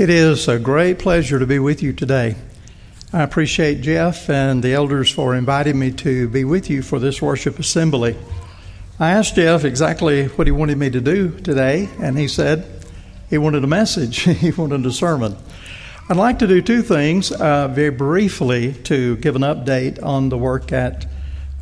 It 0.00 0.08
is 0.08 0.48
a 0.48 0.58
great 0.58 0.98
pleasure 0.98 1.38
to 1.38 1.44
be 1.44 1.58
with 1.58 1.82
you 1.82 1.92
today. 1.92 2.34
I 3.12 3.22
appreciate 3.22 3.82
Jeff 3.82 4.30
and 4.30 4.62
the 4.62 4.72
elders 4.72 5.10
for 5.10 5.34
inviting 5.34 5.78
me 5.78 5.90
to 5.90 6.26
be 6.26 6.42
with 6.42 6.70
you 6.70 6.80
for 6.80 6.98
this 6.98 7.20
worship 7.20 7.58
assembly. 7.58 8.16
I 8.98 9.10
asked 9.10 9.34
Jeff 9.34 9.62
exactly 9.62 10.28
what 10.28 10.46
he 10.46 10.52
wanted 10.52 10.78
me 10.78 10.88
to 10.88 11.02
do 11.02 11.38
today, 11.40 11.90
and 12.00 12.18
he 12.18 12.28
said 12.28 12.66
he 13.28 13.36
wanted 13.36 13.62
a 13.62 13.66
message, 13.66 14.20
he 14.38 14.52
wanted 14.52 14.86
a 14.86 14.90
sermon. 14.90 15.36
I'd 16.08 16.16
like 16.16 16.38
to 16.38 16.46
do 16.46 16.62
two 16.62 16.80
things 16.80 17.30
uh, 17.30 17.68
very 17.68 17.90
briefly 17.90 18.72
to 18.84 19.16
give 19.16 19.36
an 19.36 19.42
update 19.42 20.02
on 20.02 20.30
the 20.30 20.38
work 20.38 20.72
at 20.72 21.04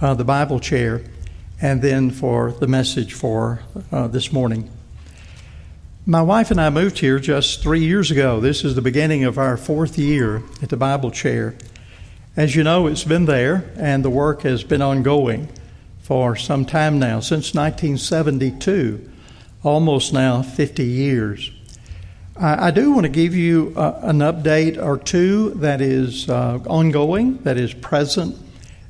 uh, 0.01 0.15
the 0.15 0.23
Bible 0.23 0.61
chair, 0.61 1.03
and 1.61 1.83
then 1.83 2.13
for 2.13 2.53
the 2.53 2.69
message 2.69 3.15
for 3.15 3.63
uh, 3.91 4.07
this 4.07 4.33
morning. 4.33 4.71
My 6.11 6.23
wife 6.23 6.51
and 6.51 6.59
I 6.59 6.71
moved 6.71 7.01
here 7.01 7.19
just 7.19 7.63
three 7.63 7.85
years 7.85 8.11
ago. 8.11 8.41
This 8.41 8.65
is 8.65 8.75
the 8.75 8.81
beginning 8.81 9.25
of 9.25 9.37
our 9.37 9.59
fourth 9.59 9.99
year 9.99 10.43
at 10.63 10.71
the 10.71 10.77
Bible 10.79 11.11
chair. 11.11 11.55
As 12.35 12.57
you 12.57 12.65
know, 12.65 12.87
it's 12.87 13.05
been 13.05 13.27
there, 13.27 13.71
and 13.77 14.03
the 14.03 14.09
work 14.09 14.41
has 14.41 14.65
been 14.65 14.81
ongoing 14.81 15.51
for 16.01 16.35
some 16.35 16.65
time 16.65 16.99
now, 16.99 17.21
since 17.21 17.53
1972, 17.53 19.07
almost 19.63 20.15
now 20.15 20.41
50 20.41 20.83
years. 20.83 21.51
I, 22.41 22.69
I 22.69 22.71
do 22.71 22.91
want 22.91 23.05
to 23.05 23.11
give 23.11 23.35
you 23.35 23.75
uh, 23.77 24.01
an 24.05 24.21
update 24.21 24.83
or 24.83 24.97
two 24.97 25.51
that 25.57 25.83
is 25.83 26.31
uh, 26.31 26.59
ongoing, 26.67 27.37
that 27.43 27.59
is 27.59 27.75
present, 27.75 28.35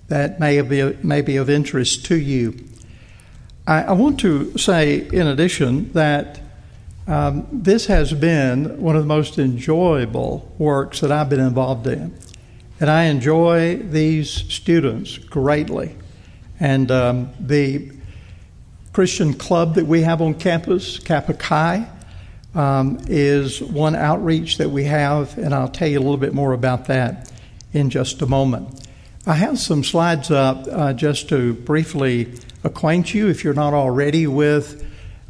that 0.07 0.39
may 0.39 0.61
be, 0.61 0.97
may 1.03 1.23
be 1.23 1.37
of 1.37 1.51
interest 1.51 2.07
to 2.07 2.17
you. 2.17 2.65
I, 3.67 3.83
I 3.83 3.93
want 3.95 4.21
to 4.21 4.57
say, 4.57 4.99
in 4.99 5.27
addition, 5.27 5.93
that 5.95 6.43
um, 7.09 7.47
this 7.51 7.87
has 7.87 8.13
been 8.13 8.83
one 8.83 8.95
of 8.95 9.03
the 9.03 9.09
most 9.09 9.39
enjoyable 9.39 10.55
works 10.59 11.01
that 11.01 11.11
I've 11.11 11.31
been 11.31 11.41
involved 11.41 11.87
in. 11.87 12.17
And 12.81 12.91
I 12.91 13.05
enjoy 13.05 13.79
these 13.79 14.31
students 14.31 15.17
greatly. 15.17 15.97
And 16.61 16.91
um, 16.91 17.31
the 17.41 17.91
Christian 18.93 19.33
club 19.33 19.77
that 19.77 19.87
we 19.87 20.03
have 20.03 20.21
on 20.21 20.35
campus, 20.35 20.99
Kappa 20.99 21.33
Chi, 21.33 21.89
um, 22.55 22.99
is 23.07 23.63
one 23.63 23.97
outreach 23.97 24.59
that 24.59 24.71
we 24.71 24.85
have, 24.85 25.37
and 25.39 25.55
I'll 25.55 25.69
tell 25.69 25.89
you 25.89 25.99
a 25.99 26.01
little 26.01 26.19
bit 26.19 26.35
more 26.35 26.53
about 26.53 26.87
that 26.87 27.33
in 27.73 27.89
just 27.89 28.21
a 28.21 28.27
moment. 28.27 28.87
I 29.27 29.35
have 29.35 29.59
some 29.59 29.83
slides 29.83 30.31
up 30.31 30.67
uh, 30.71 30.93
just 30.93 31.29
to 31.31 31.55
briefly 31.55 32.35
acquaint 32.65 33.15
you, 33.15 33.29
if 33.29 33.45
you're 33.45 33.55
not 33.55 33.73
already, 33.73 34.27
with 34.27 34.85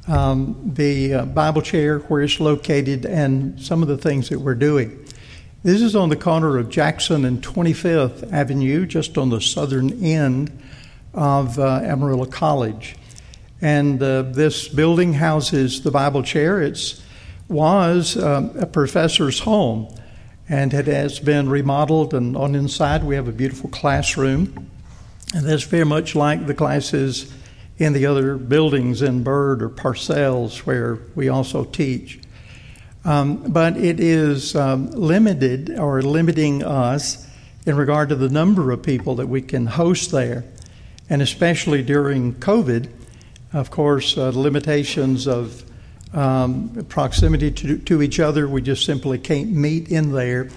um, 0.09 0.73
the 0.75 1.15
uh, 1.15 1.25
Bible 1.27 1.63
chair, 1.63 1.99
where 2.01 2.23
it's 2.23 2.41
located, 2.41 3.05
and 3.05 3.61
some 3.61 3.83
of 3.83 3.89
the 3.89 3.99
things 3.99 4.29
that 4.31 4.41
we're 4.41 4.55
doing. 4.55 5.05
This 5.63 5.83
is 5.83 5.95
on 5.95 6.09
the 6.09 6.17
corner 6.17 6.57
of 6.57 6.69
Jackson 6.69 7.25
and 7.25 7.43
25th 7.43 8.33
Avenue, 8.33 8.87
just 8.87 9.19
on 9.19 9.31
the 9.31 9.41
southern 9.41 10.03
end 10.03 10.51
of 11.15 11.59
uh, 11.59 11.81
Amarillo 11.83 12.27
College. 12.27 12.97
And 13.61 14.03
uh, 14.03 14.23
this 14.23 14.69
building 14.69 15.15
houses 15.15 15.83
the 15.83 15.91
Bible 15.91 16.23
chair. 16.23 16.63
It 16.63 17.03
was 17.49 18.17
um, 18.17 18.57
a 18.57 18.67
professor's 18.67 19.41
home 19.41 19.93
and 20.49 20.73
it 20.73 20.87
has 20.87 21.19
been 21.19 21.49
remodeled. 21.49 22.15
And 22.15 22.37
on 22.37 22.55
inside, 22.55 23.05
we 23.05 23.17
have 23.17 23.29
a 23.29 23.33
beautiful 23.33 23.69
classroom. 23.71 24.71
And 25.35 25.47
that's 25.47 25.65
very 25.65 25.85
much 25.85 26.15
like 26.15 26.47
the 26.47 26.55
classes 26.55 27.33
in 27.79 27.93
the 27.93 28.07
other 28.07 28.37
buildings 28.37 29.03
in 29.03 29.23
Byrd 29.23 29.63
or 29.63 29.69
Parcells 29.69 30.59
where 30.59 30.99
we 31.15 31.29
also 31.29 31.65
teach. 31.65 32.19
Um, 33.05 33.53
but 33.53 33.77
it 33.77 34.01
is 34.01 34.57
um, 34.57 34.91
limited 34.91 35.79
or 35.79 36.03
limiting 36.03 36.65
us 36.65 37.27
in 37.65 37.77
regard 37.77 38.09
to 38.09 38.17
the 38.17 38.29
number 38.29 38.73
of 38.73 38.83
people 38.83 39.17
that 39.17 39.29
we 39.29 39.41
can 39.41 39.67
host 39.67 40.11
there. 40.11 40.45
And 41.09 41.23
especially 41.23 41.83
during 41.83 42.35
COVID, 42.35 42.91
of 43.53 43.71
course, 43.71 44.19
uh, 44.19 44.31
limitations 44.35 45.27
of 45.27 45.65
um, 46.13 46.85
proximity 46.89 47.51
to, 47.51 47.79
to 47.79 48.03
each 48.03 48.19
other, 48.21 48.49
we 48.49 48.61
just 48.61 48.85
simply 48.85 49.19
can't 49.19 49.51
meet 49.51 49.89
in 49.89 50.13
there 50.13 50.51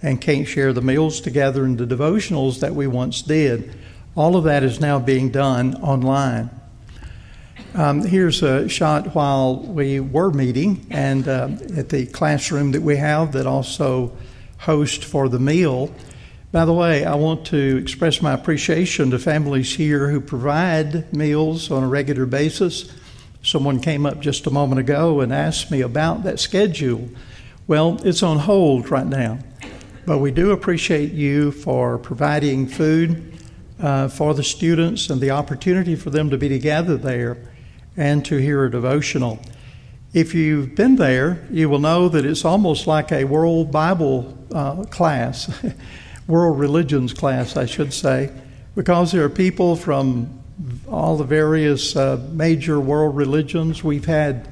and 0.00 0.20
can't 0.20 0.46
share 0.46 0.72
the 0.72 0.80
meals 0.80 1.20
together 1.20 1.64
and 1.64 1.76
the 1.76 1.86
devotionals 1.86 2.60
that 2.60 2.74
we 2.74 2.86
once 2.86 3.22
did. 3.22 3.74
All 4.14 4.36
of 4.36 4.44
that 4.44 4.62
is 4.62 4.80
now 4.80 4.98
being 4.98 5.30
done 5.30 5.74
online. 5.76 6.50
Um, 7.74 8.02
here's 8.02 8.42
a 8.42 8.66
shot 8.68 9.14
while 9.14 9.56
we 9.56 10.00
were 10.00 10.30
meeting 10.30 10.86
and 10.90 11.28
uh, 11.28 11.50
at 11.76 11.90
the 11.90 12.06
classroom 12.06 12.72
that 12.72 12.80
we 12.80 12.96
have 12.96 13.32
that 13.32 13.46
also 13.46 14.16
hosts 14.56 15.04
for 15.04 15.28
the 15.28 15.38
meal. 15.38 15.94
By 16.50 16.64
the 16.64 16.72
way, 16.72 17.04
I 17.04 17.14
want 17.14 17.44
to 17.48 17.76
express 17.76 18.22
my 18.22 18.32
appreciation 18.32 19.10
to 19.10 19.18
families 19.18 19.74
here 19.74 20.08
who 20.08 20.20
provide 20.20 21.12
meals 21.12 21.70
on 21.70 21.84
a 21.84 21.88
regular 21.88 22.24
basis. 22.24 22.90
Someone 23.42 23.80
came 23.80 24.06
up 24.06 24.20
just 24.20 24.46
a 24.46 24.50
moment 24.50 24.80
ago 24.80 25.20
and 25.20 25.32
asked 25.32 25.70
me 25.70 25.82
about 25.82 26.22
that 26.22 26.40
schedule. 26.40 27.06
Well, 27.66 28.00
it's 28.02 28.22
on 28.22 28.38
hold 28.38 28.90
right 28.90 29.06
now, 29.06 29.40
but 30.06 30.18
we 30.18 30.30
do 30.30 30.52
appreciate 30.52 31.12
you 31.12 31.52
for 31.52 31.98
providing 31.98 32.66
food 32.66 33.38
uh, 33.78 34.08
for 34.08 34.32
the 34.32 34.42
students 34.42 35.10
and 35.10 35.20
the 35.20 35.32
opportunity 35.32 35.96
for 35.96 36.08
them 36.08 36.30
to 36.30 36.38
be 36.38 36.48
together 36.48 36.96
there 36.96 37.36
and 37.98 38.24
to 38.24 38.36
hear 38.36 38.64
a 38.64 38.70
devotional. 38.70 39.40
If 40.14 40.32
you've 40.32 40.74
been 40.76 40.96
there, 40.96 41.44
you 41.50 41.68
will 41.68 41.80
know 41.80 42.08
that 42.08 42.24
it's 42.24 42.44
almost 42.44 42.86
like 42.86 43.10
a 43.12 43.24
world 43.24 43.72
Bible 43.72 44.38
uh, 44.54 44.84
class, 44.84 45.52
world 46.28 46.58
religions 46.58 47.12
class, 47.12 47.56
I 47.56 47.66
should 47.66 47.92
say, 47.92 48.30
because 48.76 49.10
there 49.12 49.24
are 49.24 49.28
people 49.28 49.74
from 49.74 50.40
all 50.88 51.16
the 51.16 51.24
various 51.24 51.96
uh, 51.96 52.24
major 52.30 52.78
world 52.78 53.16
religions. 53.16 53.82
We've 53.82 54.06
had 54.06 54.48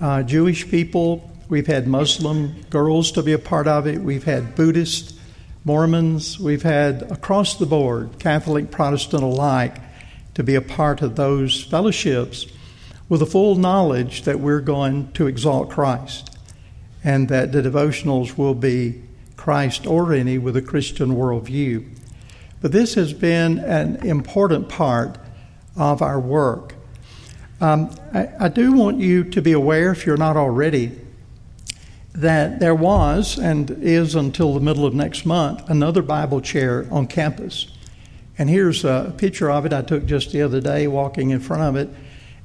uh, 0.00 0.22
Jewish 0.22 0.68
people, 0.68 1.30
we've 1.50 1.66
had 1.66 1.86
Muslim 1.86 2.62
girls 2.70 3.12
to 3.12 3.22
be 3.22 3.34
a 3.34 3.38
part 3.38 3.68
of 3.68 3.86
it, 3.86 3.98
we've 3.98 4.24
had 4.24 4.56
Buddhist, 4.56 5.16
Mormons, 5.66 6.40
we've 6.40 6.62
had 6.62 7.02
across 7.12 7.56
the 7.56 7.66
board, 7.66 8.18
Catholic, 8.18 8.70
Protestant 8.70 9.22
alike, 9.22 9.76
to 10.32 10.42
be 10.42 10.54
a 10.54 10.62
part 10.62 11.02
of 11.02 11.16
those 11.16 11.62
fellowships 11.62 12.46
with 13.10 13.20
the 13.20 13.26
full 13.26 13.56
knowledge 13.56 14.22
that 14.22 14.40
we're 14.40 14.60
going 14.60 15.12
to 15.12 15.26
exalt 15.26 15.68
Christ 15.68 16.30
and 17.02 17.28
that 17.28 17.50
the 17.50 17.60
devotionals 17.60 18.38
will 18.38 18.54
be 18.54 19.02
Christ 19.36 19.86
oriented 19.86 20.42
with 20.44 20.56
a 20.56 20.62
Christian 20.62 21.16
worldview. 21.16 21.86
But 22.62 22.72
this 22.72 22.94
has 22.94 23.12
been 23.12 23.58
an 23.58 23.96
important 24.06 24.68
part 24.68 25.18
of 25.76 26.00
our 26.02 26.20
work. 26.20 26.74
Um, 27.60 27.90
I, 28.14 28.28
I 28.38 28.48
do 28.48 28.72
want 28.72 29.00
you 29.00 29.24
to 29.24 29.42
be 29.42 29.52
aware, 29.52 29.90
if 29.90 30.06
you're 30.06 30.16
not 30.16 30.36
already, 30.36 30.92
that 32.14 32.60
there 32.60 32.74
was 32.74 33.38
and 33.38 33.70
is 33.70 34.14
until 34.14 34.54
the 34.54 34.60
middle 34.60 34.86
of 34.86 34.94
next 34.94 35.26
month 35.26 35.68
another 35.68 36.02
Bible 36.02 36.40
chair 36.40 36.86
on 36.90 37.06
campus. 37.08 37.66
And 38.38 38.48
here's 38.48 38.84
a 38.84 39.12
picture 39.16 39.50
of 39.50 39.66
it 39.66 39.72
I 39.72 39.82
took 39.82 40.06
just 40.06 40.30
the 40.30 40.42
other 40.42 40.60
day 40.60 40.86
walking 40.86 41.30
in 41.30 41.40
front 41.40 41.62
of 41.62 41.76
it 41.76 41.88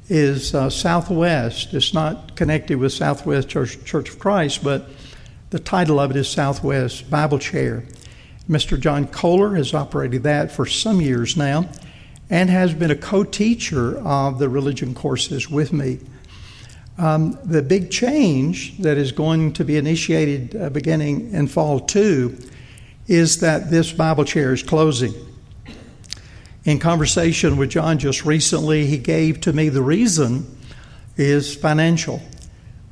is 0.07 0.53
uh, 0.53 0.69
Southwest. 0.69 1.73
It's 1.73 1.93
not 1.93 2.35
connected 2.35 2.77
with 2.77 2.93
Southwest 2.93 3.49
Church, 3.49 3.83
Church 3.85 4.09
of 4.09 4.19
Christ, 4.19 4.63
but 4.63 4.87
the 5.49 5.59
title 5.59 5.99
of 5.99 6.11
it 6.11 6.17
is 6.17 6.27
Southwest 6.29 7.09
Bible 7.09 7.39
Chair. 7.39 7.83
Mr. 8.49 8.79
John 8.79 9.07
Kohler 9.07 9.55
has 9.55 9.73
operated 9.73 10.23
that 10.23 10.51
for 10.51 10.65
some 10.65 11.01
years 11.01 11.35
now 11.35 11.67
and 12.29 12.49
has 12.49 12.73
been 12.73 12.91
a 12.91 12.95
co 12.95 13.23
teacher 13.23 13.97
of 13.99 14.39
the 14.39 14.49
religion 14.49 14.93
courses 14.93 15.49
with 15.49 15.73
me. 15.73 15.99
Um, 16.97 17.37
the 17.43 17.61
big 17.61 17.91
change 17.91 18.77
that 18.77 18.97
is 18.97 19.11
going 19.11 19.53
to 19.53 19.65
be 19.65 19.77
initiated 19.77 20.55
uh, 20.55 20.69
beginning 20.69 21.33
in 21.33 21.47
fall 21.47 21.79
two 21.79 22.37
is 23.07 23.39
that 23.41 23.69
this 23.69 23.91
Bible 23.91 24.23
chair 24.23 24.53
is 24.53 24.63
closing. 24.63 25.13
In 26.65 26.79
conversation 26.79 27.57
with 27.57 27.69
John 27.69 27.99
just 27.99 28.25
recently, 28.25 28.87
he 28.87 28.97
gave 28.97 29.39
to 29.41 29.53
me 29.53 29.69
the 29.69 29.83
reason 29.83 30.57
is 31.15 31.55
financial, 31.55 32.23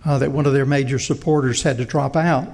uh, 0.05 0.19
that 0.19 0.31
one 0.31 0.45
of 0.45 0.53
their 0.53 0.67
major 0.67 0.99
supporters 0.99 1.63
had 1.63 1.79
to 1.79 1.85
drop 1.85 2.15
out. 2.15 2.47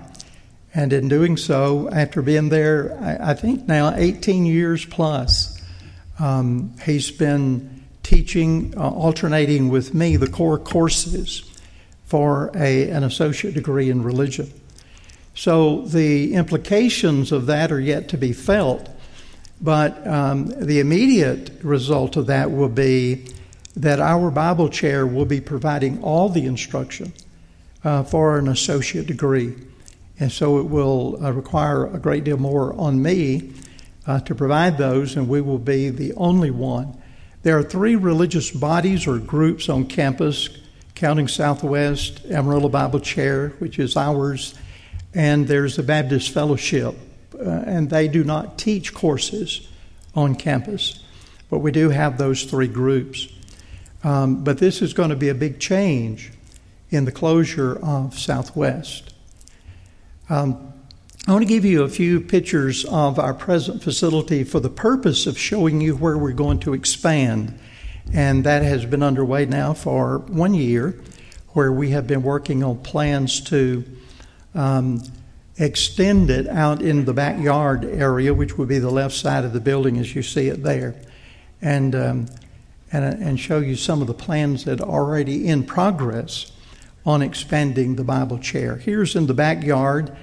And 0.73 0.93
in 0.93 1.09
doing 1.09 1.35
so, 1.35 1.89
after 1.89 2.21
being 2.21 2.47
there, 2.47 2.97
I, 3.01 3.31
I 3.31 3.33
think 3.33 3.67
now 3.67 3.93
18 3.93 4.45
years 4.45 4.85
plus, 4.85 5.61
um, 6.19 6.73
he's 6.85 7.11
been 7.11 7.83
teaching, 8.01 8.73
uh, 8.77 8.89
alternating 8.89 9.67
with 9.67 9.93
me 9.93 10.15
the 10.15 10.29
core 10.29 10.57
courses 10.57 11.43
for 12.05 12.49
a, 12.55 12.89
an 12.91 13.03
associate 13.03 13.55
degree 13.55 13.89
in 13.89 14.03
religion. 14.03 14.53
So 15.35 15.81
the 15.81 16.33
implications 16.33 17.33
of 17.33 17.45
that 17.47 17.73
are 17.73 17.79
yet 17.79 18.07
to 18.09 18.17
be 18.17 18.31
felt. 18.31 18.89
But 19.61 20.05
um, 20.07 20.47
the 20.47 20.79
immediate 20.79 21.51
result 21.63 22.15
of 22.15 22.27
that 22.27 22.51
will 22.51 22.69
be 22.69 23.25
that 23.75 23.99
our 23.99 24.31
Bible 24.31 24.69
chair 24.69 25.05
will 25.05 25.25
be 25.25 25.41
providing 25.41 26.01
all 26.01 26.29
the 26.29 26.45
instruction 26.45 27.13
uh, 27.83 28.03
for 28.03 28.37
an 28.37 28.47
associate 28.47 29.07
degree. 29.07 29.55
And 30.19 30.31
so 30.31 30.59
it 30.59 30.65
will 30.65 31.23
uh, 31.23 31.31
require 31.31 31.87
a 31.87 31.97
great 31.97 32.23
deal 32.23 32.37
more 32.37 32.73
on 32.73 33.01
me 33.01 33.53
uh, 34.05 34.19
to 34.21 34.35
provide 34.35 34.77
those, 34.77 35.15
and 35.15 35.29
we 35.29 35.39
will 35.39 35.59
be 35.59 35.89
the 35.89 36.13
only 36.13 36.51
one. 36.51 36.97
There 37.43 37.57
are 37.57 37.63
three 37.63 37.95
religious 37.95 38.51
bodies 38.51 39.07
or 39.07 39.17
groups 39.17 39.69
on 39.69 39.85
campus, 39.85 40.49
counting 40.95 41.29
Southwest, 41.29 42.25
Amarillo 42.25 42.67
Bible 42.67 42.99
Chair, 42.99 43.49
which 43.59 43.79
is 43.79 43.95
ours, 43.95 44.55
and 45.13 45.47
there's 45.47 45.77
the 45.77 45.83
Baptist 45.83 46.31
Fellowship, 46.31 46.95
and 47.39 47.89
they 47.89 48.07
do 48.07 48.23
not 48.23 48.57
teach 48.57 48.93
courses 48.93 49.67
on 50.15 50.35
campus, 50.35 51.03
but 51.49 51.59
we 51.59 51.71
do 51.71 51.89
have 51.89 52.17
those 52.17 52.43
three 52.43 52.67
groups. 52.67 53.27
Um, 54.03 54.43
but 54.43 54.57
this 54.57 54.81
is 54.81 54.93
going 54.93 55.09
to 55.09 55.15
be 55.15 55.29
a 55.29 55.35
big 55.35 55.59
change 55.59 56.31
in 56.89 57.05
the 57.05 57.11
closure 57.11 57.77
of 57.83 58.17
Southwest. 58.17 59.13
Um, 60.29 60.73
I 61.27 61.31
want 61.31 61.43
to 61.43 61.47
give 61.47 61.65
you 61.65 61.83
a 61.83 61.89
few 61.89 62.21
pictures 62.21 62.85
of 62.85 63.19
our 63.19 63.33
present 63.33 63.83
facility 63.83 64.43
for 64.43 64.59
the 64.59 64.69
purpose 64.69 65.27
of 65.27 65.37
showing 65.37 65.81
you 65.81 65.95
where 65.95 66.17
we're 66.17 66.31
going 66.31 66.59
to 66.61 66.73
expand. 66.73 67.59
And 68.13 68.43
that 68.45 68.63
has 68.63 68.85
been 68.85 69.03
underway 69.03 69.45
now 69.45 69.73
for 69.73 70.19
one 70.19 70.53
year, 70.55 70.99
where 71.49 71.71
we 71.71 71.91
have 71.91 72.07
been 72.07 72.23
working 72.23 72.63
on 72.63 72.79
plans 72.79 73.41
to 73.41 73.83
um, 74.55 75.03
extend 75.59 76.29
it 76.29 76.47
out 76.47 76.81
in 76.81 77.05
the 77.05 77.13
backyard 77.13 77.83
area, 77.83 78.33
which 78.33 78.57
would 78.57 78.69
be 78.69 78.79
the 78.79 78.89
left 78.89 79.13
side 79.13 79.43
of 79.43 79.53
the 79.53 79.59
building 79.59 79.97
as 79.97 80.15
you 80.15 80.23
see 80.23 80.47
it 80.47 80.63
there, 80.63 80.95
and, 81.61 81.93
um, 81.93 82.25
and, 82.91 83.21
and 83.21 83.39
show 83.39 83.59
you 83.59 83.75
some 83.75 84.01
of 84.01 84.07
the 84.07 84.13
plans 84.13 84.63
that 84.63 84.79
are 84.79 84.89
already 84.89 85.47
in 85.47 85.63
progress 85.63 86.51
on 87.05 87.21
expanding 87.21 87.95
the 87.95 88.03
Bible 88.03 88.39
chair. 88.39 88.77
Here's 88.77 89.15
in 89.15 89.27
the 89.27 89.33
backyard 89.33 90.15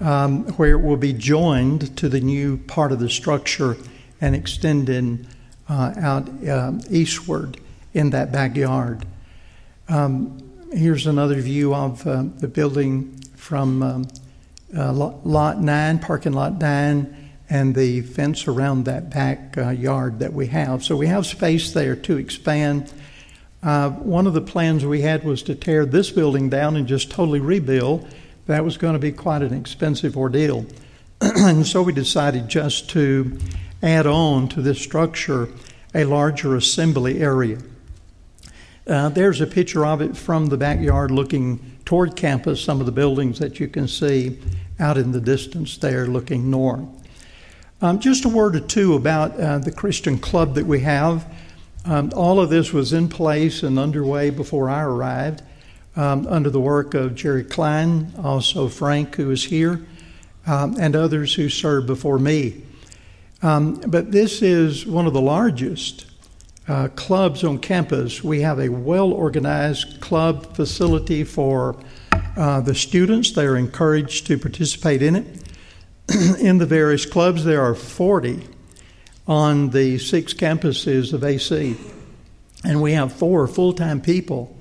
um, 0.00 0.44
where 0.56 0.72
it 0.72 0.82
will 0.82 0.96
be 0.96 1.12
joined 1.12 1.96
to 1.96 2.08
the 2.08 2.20
new 2.20 2.58
part 2.58 2.92
of 2.92 2.98
the 2.98 3.08
structure 3.08 3.76
and 4.20 4.34
extending 4.34 5.26
uh, 5.68 5.94
out 5.98 6.28
uh, 6.46 6.72
eastward 6.90 7.58
in 7.94 8.10
that 8.10 8.32
backyard. 8.32 9.06
Um, 9.88 10.42
here's 10.72 11.06
another 11.06 11.40
view 11.40 11.74
of 11.74 12.06
uh, 12.06 12.24
the 12.38 12.48
building 12.48 13.18
from 13.36 13.82
um, 13.82 14.08
uh, 14.76 14.92
lot 14.92 15.60
9, 15.60 15.98
parking 16.00 16.32
lot 16.32 16.60
9, 16.60 17.30
and 17.50 17.74
the 17.74 18.00
fence 18.02 18.48
around 18.48 18.84
that 18.84 19.10
back 19.10 19.56
uh, 19.56 19.70
yard 19.70 20.18
that 20.20 20.32
we 20.32 20.46
have. 20.48 20.82
So 20.82 20.96
we 20.96 21.06
have 21.06 21.26
space 21.26 21.72
there 21.72 21.96
to 21.96 22.16
expand. 22.16 22.92
Uh, 23.62 23.90
one 23.90 24.26
of 24.26 24.34
the 24.34 24.40
plans 24.40 24.84
we 24.84 25.02
had 25.02 25.24
was 25.24 25.42
to 25.44 25.54
tear 25.54 25.86
this 25.86 26.10
building 26.10 26.48
down 26.48 26.76
and 26.76 26.86
just 26.86 27.10
totally 27.10 27.40
rebuild 27.40 28.06
that 28.46 28.64
was 28.64 28.76
going 28.76 28.92
to 28.92 28.98
be 28.98 29.12
quite 29.12 29.42
an 29.42 29.54
expensive 29.54 30.16
ordeal. 30.16 30.66
and 31.20 31.66
so 31.66 31.82
we 31.82 31.92
decided 31.92 32.48
just 32.48 32.90
to 32.90 33.38
add 33.82 34.06
on 34.06 34.48
to 34.48 34.60
this 34.60 34.80
structure 34.80 35.48
a 35.94 36.04
larger 36.04 36.56
assembly 36.56 37.20
area. 37.20 37.58
Uh, 38.86 39.08
there's 39.08 39.40
a 39.40 39.46
picture 39.46 39.86
of 39.86 40.02
it 40.02 40.16
from 40.16 40.46
the 40.46 40.56
backyard 40.56 41.10
looking 41.10 41.78
toward 41.84 42.16
campus, 42.16 42.62
some 42.62 42.80
of 42.80 42.86
the 42.86 42.92
buildings 42.92 43.38
that 43.38 43.60
you 43.60 43.68
can 43.68 43.88
see 43.88 44.38
out 44.78 44.98
in 44.98 45.12
the 45.12 45.20
distance 45.20 45.76
there 45.78 46.06
looking 46.06 46.50
north. 46.50 46.84
Um, 47.80 47.98
just 47.98 48.24
a 48.24 48.28
word 48.28 48.56
or 48.56 48.60
two 48.60 48.94
about 48.94 49.38
uh, 49.38 49.58
the 49.58 49.72
Christian 49.72 50.18
club 50.18 50.54
that 50.54 50.66
we 50.66 50.80
have. 50.80 51.30
Um, 51.84 52.12
all 52.16 52.40
of 52.40 52.48
this 52.48 52.72
was 52.72 52.92
in 52.92 53.08
place 53.08 53.62
and 53.62 53.78
underway 53.78 54.30
before 54.30 54.70
I 54.70 54.82
arrived 54.82 55.42
um, 55.96 56.26
under 56.26 56.50
the 56.50 56.60
work 56.60 56.94
of 56.94 57.14
Jerry 57.14 57.44
Klein, 57.44 58.12
also 58.22 58.68
Frank, 58.68 59.16
who 59.16 59.30
is 59.30 59.44
here, 59.44 59.84
um, 60.46 60.76
and 60.78 60.96
others 60.96 61.34
who 61.34 61.48
served 61.48 61.86
before 61.86 62.18
me. 62.18 62.62
Um, 63.42 63.74
but 63.86 64.10
this 64.10 64.40
is 64.40 64.86
one 64.86 65.06
of 65.06 65.12
the 65.12 65.20
largest 65.20 66.06
uh, 66.66 66.88
clubs 66.96 67.44
on 67.44 67.58
campus. 67.58 68.24
We 68.24 68.40
have 68.40 68.58
a 68.58 68.70
well 68.70 69.12
organized 69.12 70.00
club 70.00 70.56
facility 70.56 71.22
for 71.24 71.76
uh, 72.36 72.60
the 72.60 72.74
students. 72.74 73.32
They 73.32 73.46
are 73.46 73.56
encouraged 73.56 74.26
to 74.26 74.38
participate 74.38 75.02
in 75.02 75.16
it. 75.16 75.26
in 76.40 76.58
the 76.58 76.66
various 76.66 77.06
clubs, 77.06 77.44
there 77.44 77.62
are 77.62 77.74
40 77.74 78.46
on 79.26 79.70
the 79.70 79.98
six 79.98 80.34
campuses 80.34 81.12
of 81.12 81.24
AC. 81.24 81.76
And 82.64 82.82
we 82.82 82.92
have 82.92 83.12
four 83.12 83.46
full 83.46 83.72
time 83.72 84.00
people 84.00 84.56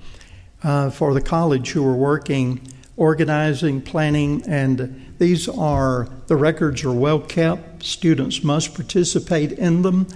uh, 0.63 0.89
for 0.89 1.13
the 1.13 1.21
college 1.21 1.71
who 1.71 1.85
are 1.85 1.95
working, 1.95 2.61
organizing, 2.95 3.81
planning, 3.81 4.43
and 4.47 5.13
these 5.17 5.47
are 5.47 6.09
the 6.27 6.35
records 6.35 6.83
are 6.83 6.91
well 6.91 7.19
kept. 7.19 7.83
Students 7.83 8.43
must 8.43 8.73
participate 8.73 9.53
in 9.53 9.81
them. 9.81 10.07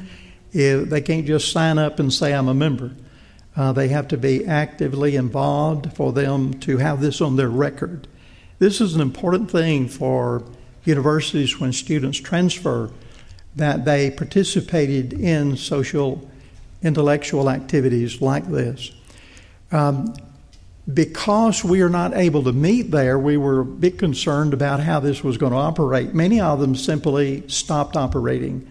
If 0.53 0.89
they 0.89 1.01
can't 1.01 1.25
just 1.25 1.51
sign 1.51 1.77
up 1.77 1.99
and 1.99 2.11
say, 2.11 2.33
I'm 2.33 2.47
a 2.47 2.53
member. 2.53 2.91
Uh, 3.57 3.71
they 3.71 3.87
have 3.87 4.07
to 4.07 4.17
be 4.17 4.45
actively 4.45 5.15
involved 5.15 5.91
for 5.93 6.13
them 6.13 6.53
to 6.59 6.77
have 6.77 7.01
this 7.01 7.19
on 7.19 7.35
their 7.35 7.49
record. 7.49 8.07
This 8.59 8.79
is 8.79 8.93
an 8.93 9.01
important 9.01 9.49
thing 9.49 9.89
for 9.89 10.43
universities 10.85 11.59
when 11.59 11.73
students 11.73 12.19
transfer 12.19 12.91
that 13.55 13.83
they 13.83 14.11
participated 14.11 15.11
in 15.11 15.57
social 15.57 16.29
intellectual 16.83 17.49
activities 17.49 18.21
like 18.21 18.47
this. 18.47 18.91
Um, 19.71 20.15
because 20.93 21.63
we 21.63 21.81
are 21.81 21.89
not 21.89 22.15
able 22.15 22.43
to 22.43 22.53
meet 22.53 22.91
there, 22.91 23.17
we 23.17 23.35
were 23.35 23.61
a 23.61 23.65
bit 23.65 23.97
concerned 23.97 24.53
about 24.53 24.79
how 24.79 24.99
this 24.99 25.23
was 25.23 25.37
going 25.37 25.51
to 25.51 25.57
operate. 25.57 26.13
Many 26.13 26.39
of 26.39 26.59
them 26.59 26.75
simply 26.75 27.43
stopped 27.49 27.97
operating 27.97 28.69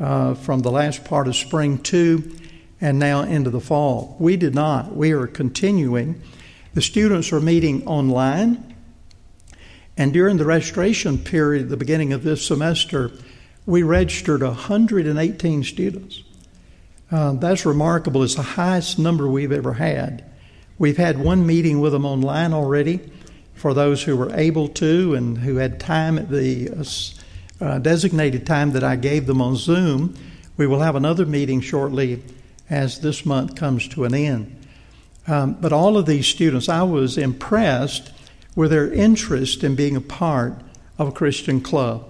uh, 0.00 0.34
from 0.34 0.60
the 0.60 0.72
last 0.72 1.04
part 1.04 1.28
of 1.28 1.36
spring 1.36 1.78
to 1.84 2.30
and 2.84 2.98
now 2.98 3.22
into 3.22 3.48
the 3.48 3.62
fall. 3.62 4.14
We 4.18 4.36
did 4.36 4.54
not. 4.54 4.94
We 4.94 5.12
are 5.12 5.26
continuing. 5.26 6.20
The 6.74 6.82
students 6.82 7.32
are 7.32 7.40
meeting 7.40 7.86
online. 7.86 8.74
And 9.96 10.12
during 10.12 10.36
the 10.36 10.44
registration 10.44 11.16
period 11.16 11.70
the 11.70 11.78
beginning 11.78 12.12
of 12.12 12.24
this 12.24 12.46
semester, 12.46 13.10
we 13.64 13.82
registered 13.82 14.42
118 14.42 15.64
students. 15.64 16.24
Uh, 17.10 17.32
that's 17.32 17.64
remarkable. 17.64 18.22
It's 18.22 18.34
the 18.34 18.42
highest 18.42 18.98
number 18.98 19.30
we've 19.30 19.50
ever 19.50 19.72
had. 19.72 20.22
We've 20.76 20.98
had 20.98 21.18
one 21.18 21.46
meeting 21.46 21.80
with 21.80 21.92
them 21.92 22.04
online 22.04 22.52
already 22.52 23.00
for 23.54 23.72
those 23.72 24.02
who 24.02 24.14
were 24.14 24.34
able 24.34 24.68
to 24.68 25.14
and 25.14 25.38
who 25.38 25.56
had 25.56 25.80
time 25.80 26.18
at 26.18 26.28
the 26.28 26.68
uh, 26.68 27.64
uh, 27.64 27.78
designated 27.78 28.46
time 28.46 28.72
that 28.72 28.84
I 28.84 28.96
gave 28.96 29.24
them 29.24 29.40
on 29.40 29.56
Zoom. 29.56 30.18
We 30.58 30.66
will 30.66 30.80
have 30.80 30.96
another 30.96 31.24
meeting 31.24 31.62
shortly 31.62 32.22
as 32.70 33.00
this 33.00 33.26
month 33.26 33.56
comes 33.56 33.88
to 33.88 34.04
an 34.04 34.14
end. 34.14 34.66
Um, 35.26 35.54
but 35.54 35.72
all 35.72 35.96
of 35.96 36.06
these 36.06 36.26
students, 36.26 36.68
I 36.68 36.82
was 36.82 37.16
impressed 37.16 38.12
with 38.54 38.70
their 38.70 38.92
interest 38.92 39.64
in 39.64 39.74
being 39.74 39.96
a 39.96 40.00
part 40.00 40.60
of 40.98 41.08
a 41.08 41.12
Christian 41.12 41.60
club. 41.60 42.08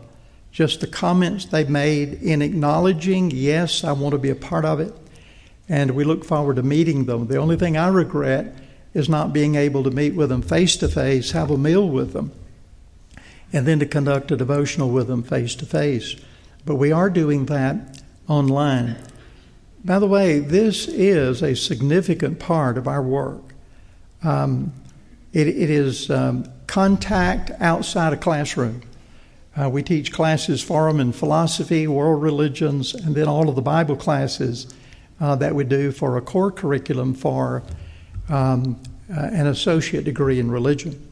Just 0.53 0.81
the 0.81 0.87
comments 0.87 1.47
they 1.47 1.65
made 1.65 2.15
in 2.15 2.43
acknowledging, 2.43 3.31
yes, 3.31 3.85
I 3.85 3.93
want 3.93 4.13
to 4.13 4.19
be 4.19 4.31
a 4.31 4.37
part 4.37 4.65
of 4.65 4.81
it 4.81 4.95
and 5.69 5.93
we 5.93 6.05
look 6.05 6.25
forward 6.25 6.57
to 6.57 6.63
meeting 6.63 7.07
them. 7.07 7.27
The 7.27 7.39
only 7.39 7.57
thing 7.57 7.77
I 7.77 7.89
regret 7.89 8.55
is 8.93 9.09
not 9.09 9.33
being 9.33 9.55
able 9.55 9.83
to 9.85 9.91
meet 9.91 10.15
with 10.15 10.29
them 10.29 10.43
face 10.43 10.77
to 10.79 10.89
face, 10.89 11.33
have 11.33 11.51
a 11.51 11.59
meal 11.59 11.89
with 11.89 12.13
them, 12.13 12.33
and 13.53 13.67
then 13.67 13.79
to 13.81 13.87
conduct 13.87 14.31
a 14.31 14.37
devotional 14.37 14.91
with 14.91 15.09
them 15.09 15.23
face 15.23 15.55
to 15.57 15.67
face. 15.67 16.17
But 16.65 16.77
we 16.77 16.93
are 16.93 17.11
doing 17.11 17.47
that 17.47 18.03
online. 18.29 18.97
By 19.85 19.99
the 19.99 20.07
way, 20.07 20.39
this 20.39 20.89
is 20.89 21.43
a 21.43 21.55
significant 21.55 22.39
part 22.39 22.79
of 22.79 22.89
our 22.89 23.03
work. 23.03 23.55
Um, 24.23 24.73
it, 25.35 25.47
it 25.47 25.69
is 25.69 26.11
um, 26.11 26.51
contact 26.67 27.51
outside 27.61 28.15
a 28.15 28.17
classroom. 28.17 28.81
Uh, 29.55 29.69
we 29.69 29.83
teach 29.83 30.11
classes 30.11 30.63
for 30.63 30.91
them 30.91 31.01
in 31.01 31.13
philosophy, 31.13 31.87
world 31.87 32.23
religions, 32.23 32.95
and 32.95 33.15
then 33.15 33.29
all 33.29 33.51
of 33.51 33.57
the 33.57 33.63
Bible 33.63 33.95
classes 33.95 34.75
uh, 35.21 35.37
that 35.37 35.55
we 35.55 35.65
do 35.65 35.93
for 35.93 36.17
a 36.17 36.23
core 36.23 36.51
curriculum 36.51 37.13
for 37.13 37.63
um, 38.31 38.81
uh, 39.15 39.21
an 39.21 39.47
associate 39.47 40.05
degree 40.05 40.41
in 40.41 40.51
religion. 40.51 41.11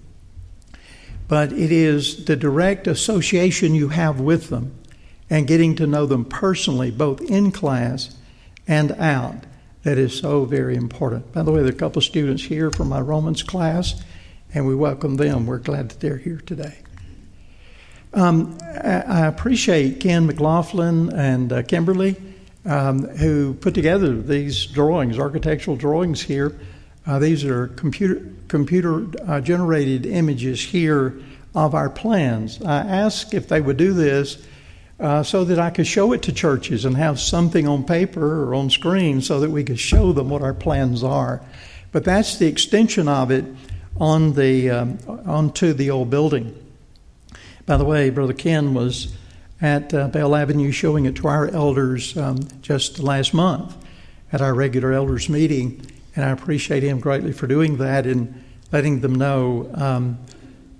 But 1.28 1.52
it 1.52 1.70
is 1.70 2.24
the 2.24 2.36
direct 2.36 2.86
association 2.86 3.74
you 3.74 3.88
have 3.88 4.18
with 4.18 4.48
them 4.48 4.74
and 5.28 5.46
getting 5.46 5.76
to 5.76 5.86
know 5.86 6.06
them 6.06 6.24
personally, 6.24 6.90
both 6.90 7.20
in 7.20 7.52
class 7.52 8.16
and 8.66 8.92
out, 8.92 9.44
that 9.82 9.98
is 9.98 10.18
so 10.18 10.44
very 10.44 10.76
important. 10.76 11.32
By 11.32 11.42
the 11.42 11.50
way, 11.50 11.60
there 11.62 11.72
are 11.72 11.74
a 11.74 11.78
couple 11.78 11.98
of 11.98 12.04
students 12.04 12.42
here 12.42 12.70
from 12.70 12.88
my 12.88 13.00
Romans 13.00 13.42
class, 13.42 14.02
and 14.54 14.66
we 14.66 14.74
welcome 14.74 15.16
them. 15.16 15.46
We're 15.46 15.58
glad 15.58 15.88
that 15.90 16.00
they're 16.00 16.18
here 16.18 16.40
today. 16.44 16.78
Um, 18.14 18.58
I 18.62 19.26
appreciate 19.26 20.00
Ken 20.00 20.26
McLaughlin 20.26 21.12
and 21.12 21.52
uh, 21.52 21.62
Kimberly 21.62 22.16
um, 22.64 23.06
who 23.08 23.54
put 23.54 23.74
together 23.74 24.20
these 24.20 24.66
drawings, 24.66 25.18
architectural 25.18 25.76
drawings 25.76 26.22
here. 26.22 26.58
Uh, 27.06 27.18
these 27.18 27.44
are 27.44 27.68
computer 27.68 28.30
computer 28.48 29.06
uh, 29.26 29.40
generated 29.40 30.06
images 30.06 30.62
here 30.62 31.14
of 31.54 31.74
our 31.74 31.90
plans. 31.90 32.62
I 32.62 32.78
asked 32.78 33.34
if 33.34 33.48
they 33.48 33.60
would 33.60 33.76
do 33.76 33.92
this 33.92 34.44
uh, 35.02 35.22
so 35.24 35.44
that 35.44 35.58
I 35.58 35.70
could 35.70 35.86
show 35.86 36.12
it 36.12 36.22
to 36.22 36.32
churches 36.32 36.84
and 36.84 36.96
have 36.96 37.18
something 37.18 37.66
on 37.66 37.82
paper 37.82 38.44
or 38.44 38.54
on 38.54 38.70
screen 38.70 39.20
so 39.20 39.40
that 39.40 39.50
we 39.50 39.64
could 39.64 39.80
show 39.80 40.12
them 40.12 40.30
what 40.30 40.42
our 40.42 40.54
plans 40.54 41.02
are. 41.02 41.42
But 41.90 42.04
that's 42.04 42.38
the 42.38 42.46
extension 42.46 43.08
of 43.08 43.32
it 43.32 43.44
on 43.98 44.34
the 44.34 44.70
um, 44.70 44.98
onto 45.26 45.72
the 45.72 45.90
old 45.90 46.08
building. 46.08 46.54
By 47.66 47.76
the 47.76 47.84
way, 47.84 48.10
Brother 48.10 48.32
Ken 48.32 48.74
was 48.74 49.12
at 49.60 49.92
uh, 49.92 50.06
Bell 50.06 50.36
Avenue 50.36 50.70
showing 50.70 51.04
it 51.04 51.16
to 51.16 51.26
our 51.26 51.48
elders 51.48 52.16
um, 52.16 52.38
just 52.62 53.00
last 53.00 53.34
month 53.34 53.76
at 54.32 54.40
our 54.40 54.54
regular 54.54 54.92
elders 54.92 55.28
meeting, 55.28 55.84
and 56.14 56.24
I 56.24 56.30
appreciate 56.30 56.84
him 56.84 57.00
greatly 57.00 57.32
for 57.32 57.48
doing 57.48 57.78
that 57.78 58.06
and 58.06 58.42
letting 58.70 59.00
them 59.00 59.16
know 59.16 59.68
um, 59.74 60.18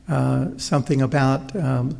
uh, 0.08 0.56
something 0.58 1.02
about 1.02 1.54
um, 1.56 1.98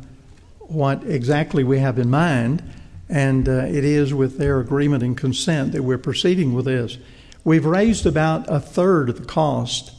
what 0.73 1.03
exactly 1.03 1.63
we 1.63 1.79
have 1.79 1.99
in 1.99 2.09
mind, 2.09 2.63
and 3.09 3.47
uh, 3.47 3.65
it 3.67 3.83
is 3.83 4.13
with 4.13 4.37
their 4.37 4.59
agreement 4.59 5.03
and 5.03 5.15
consent 5.15 5.71
that 5.71 5.83
we're 5.83 5.97
proceeding 5.97 6.53
with 6.53 6.65
this. 6.65 6.97
We've 7.43 7.65
raised 7.65 8.05
about 8.05 8.49
a 8.49 8.59
third 8.59 9.09
of 9.09 9.19
the 9.19 9.25
cost 9.25 9.91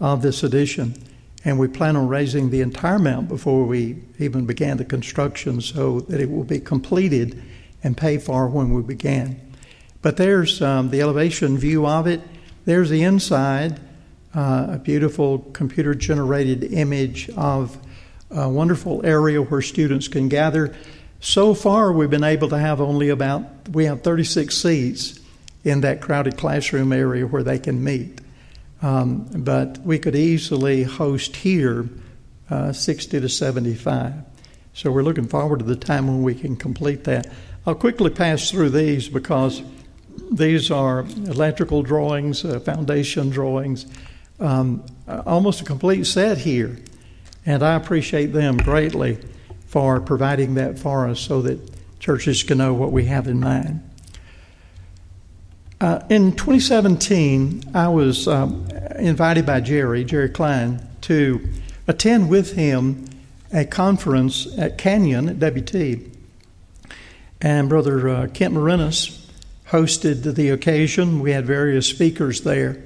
of 0.00 0.22
this 0.22 0.42
addition, 0.42 0.94
and 1.44 1.58
we 1.58 1.68
plan 1.68 1.96
on 1.96 2.08
raising 2.08 2.50
the 2.50 2.60
entire 2.60 2.96
amount 2.96 3.28
before 3.28 3.64
we 3.64 4.02
even 4.18 4.46
began 4.46 4.76
the 4.76 4.84
construction 4.84 5.60
so 5.60 6.00
that 6.00 6.20
it 6.20 6.30
will 6.30 6.44
be 6.44 6.60
completed 6.60 7.42
and 7.82 7.96
paid 7.96 8.22
for 8.22 8.48
when 8.48 8.72
we 8.72 8.82
began. 8.82 9.40
But 10.00 10.16
there's 10.16 10.62
um, 10.62 10.90
the 10.90 11.00
elevation 11.00 11.58
view 11.58 11.86
of 11.86 12.06
it. 12.06 12.20
There's 12.64 12.90
the 12.90 13.02
inside, 13.02 13.80
uh, 14.34 14.66
a 14.70 14.78
beautiful 14.78 15.40
computer 15.52 15.94
generated 15.94 16.72
image 16.72 17.28
of 17.30 17.78
a 18.34 18.48
wonderful 18.48 19.04
area 19.04 19.40
where 19.40 19.62
students 19.62 20.08
can 20.08 20.28
gather. 20.28 20.74
So 21.20 21.54
far, 21.54 21.92
we've 21.92 22.10
been 22.10 22.24
able 22.24 22.48
to 22.48 22.58
have 22.58 22.80
only 22.80 23.08
about, 23.08 23.68
we 23.70 23.86
have 23.86 24.02
36 24.02 24.54
seats 24.56 25.20
in 25.62 25.80
that 25.80 26.00
crowded 26.00 26.36
classroom 26.36 26.92
area 26.92 27.26
where 27.26 27.42
they 27.42 27.58
can 27.58 27.82
meet. 27.82 28.20
Um, 28.82 29.26
but 29.32 29.78
we 29.78 29.98
could 29.98 30.14
easily 30.14 30.82
host 30.82 31.36
here 31.36 31.88
uh, 32.50 32.72
60 32.72 33.20
to 33.20 33.28
75. 33.28 34.12
So 34.74 34.90
we're 34.90 35.02
looking 35.02 35.28
forward 35.28 35.60
to 35.60 35.64
the 35.64 35.76
time 35.76 36.08
when 36.08 36.22
we 36.22 36.34
can 36.34 36.56
complete 36.56 37.04
that. 37.04 37.26
I'll 37.66 37.74
quickly 37.74 38.10
pass 38.10 38.50
through 38.50 38.70
these 38.70 39.08
because 39.08 39.62
these 40.30 40.70
are 40.70 41.00
electrical 41.00 41.82
drawings, 41.82 42.44
uh, 42.44 42.60
foundation 42.60 43.30
drawings, 43.30 43.86
um, 44.40 44.84
almost 45.08 45.62
a 45.62 45.64
complete 45.64 46.04
set 46.04 46.38
here. 46.38 46.76
And 47.46 47.62
I 47.62 47.74
appreciate 47.74 48.32
them 48.32 48.56
greatly 48.56 49.18
for 49.66 50.00
providing 50.00 50.54
that 50.54 50.78
for 50.78 51.08
us 51.08 51.20
so 51.20 51.42
that 51.42 51.58
churches 51.98 52.42
can 52.42 52.58
know 52.58 52.74
what 52.74 52.92
we 52.92 53.04
have 53.06 53.26
in 53.26 53.40
mind. 53.40 53.82
Uh, 55.80 56.00
in 56.08 56.32
2017, 56.32 57.64
I 57.74 57.88
was 57.88 58.26
um, 58.28 58.66
invited 58.96 59.44
by 59.44 59.60
Jerry, 59.60 60.04
Jerry 60.04 60.28
Klein, 60.28 60.86
to 61.02 61.46
attend 61.86 62.30
with 62.30 62.52
him 62.52 63.06
a 63.52 63.64
conference 63.64 64.46
at 64.56 64.78
Canyon 64.78 65.28
at 65.28 65.38
WT. 65.38 65.98
And 67.40 67.68
Brother 67.68 68.08
uh, 68.08 68.26
Kent 68.28 68.54
Marinas 68.54 69.28
hosted 69.68 70.34
the 70.34 70.50
occasion. 70.50 71.20
We 71.20 71.32
had 71.32 71.44
various 71.44 71.86
speakers 71.86 72.42
there. 72.42 72.82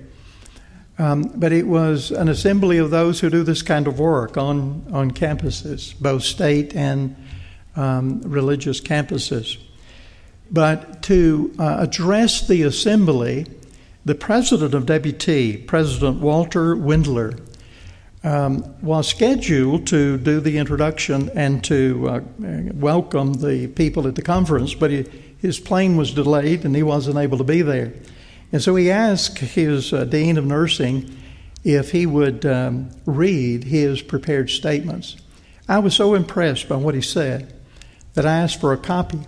Um, 0.99 1.31
but 1.37 1.52
it 1.52 1.67
was 1.67 2.11
an 2.11 2.28
assembly 2.28 2.78
of 2.78 2.90
those 2.90 3.21
who 3.21 3.31
do 3.31 3.45
this 3.45 3.62
kind 3.62 3.87
of 3.87 4.00
work 4.00 4.37
on, 4.37 4.85
on 4.93 5.12
campuses, 5.12 5.95
both 6.00 6.25
state 6.25 6.75
and 6.75 7.14
um, 7.76 8.21
religious 8.23 8.81
campuses. 8.81 9.59
But 10.50 11.02
to 11.05 11.55
uh, 11.59 11.76
address 11.81 12.49
the 12.49 12.62
assembly, 12.62 13.47
the 14.05 14.17
president 14.17 14.75
of 14.75 14.87
WT, 14.87 15.67
President 15.69 16.21
Walter 16.21 16.75
Wendler, 16.75 17.40
um, 18.25 18.75
was 18.83 19.07
scheduled 19.07 19.87
to 19.88 20.19
do 20.19 20.40
the 20.40 20.59
introduction 20.59 21.31
and 21.35 21.62
to 21.64 22.09
uh, 22.09 22.21
welcome 22.75 23.35
the 23.35 23.69
people 23.69 24.09
at 24.09 24.17
the 24.17 24.23
conference, 24.23 24.75
but 24.75 24.90
he, 24.90 25.07
his 25.38 25.61
plane 25.61 25.97
was 25.97 26.12
delayed 26.12 26.64
and 26.64 26.75
he 26.75 26.83
wasn't 26.83 27.17
able 27.17 27.38
to 27.38 27.45
be 27.45 27.62
there. 27.62 27.93
And 28.52 28.62
so 28.62 28.76
he 28.76 28.90
asked 28.90 29.38
his 29.38 29.93
uh, 29.93 30.05
dean 30.05 30.38
of 30.38 30.47
nursing 30.47 31.17
if 31.64 31.93
he 31.93 32.07
would 32.07 32.47
um, 32.47 32.90
read 33.05 33.64
his 33.64 34.00
prepared 34.00 34.50
statements. 34.50 35.17
I 35.69 35.81
was 35.81 35.95
so 35.95 36.14
impressed 36.14 36.69
by 36.69 36.76
what 36.76 36.95
he 36.95 37.02
said 37.02 37.52
that 38.14 38.25
I 38.25 38.38
asked 38.38 38.61
for 38.61 38.73
a 38.73 38.78
copy. 38.78 39.21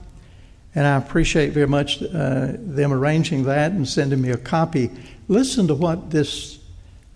And 0.75 0.87
I 0.87 0.97
appreciate 0.97 1.53
very 1.53 1.67
much 1.67 2.03
uh, 2.03 2.53
them 2.57 2.93
arranging 2.93 3.45
that 3.45 3.73
and 3.73 3.87
sending 3.87 4.23
me 4.23 4.31
a 4.31 4.37
copy. 4.37 4.91
Listen 5.29 5.67
to 5.67 5.75
what 5.75 6.11
this 6.11 6.59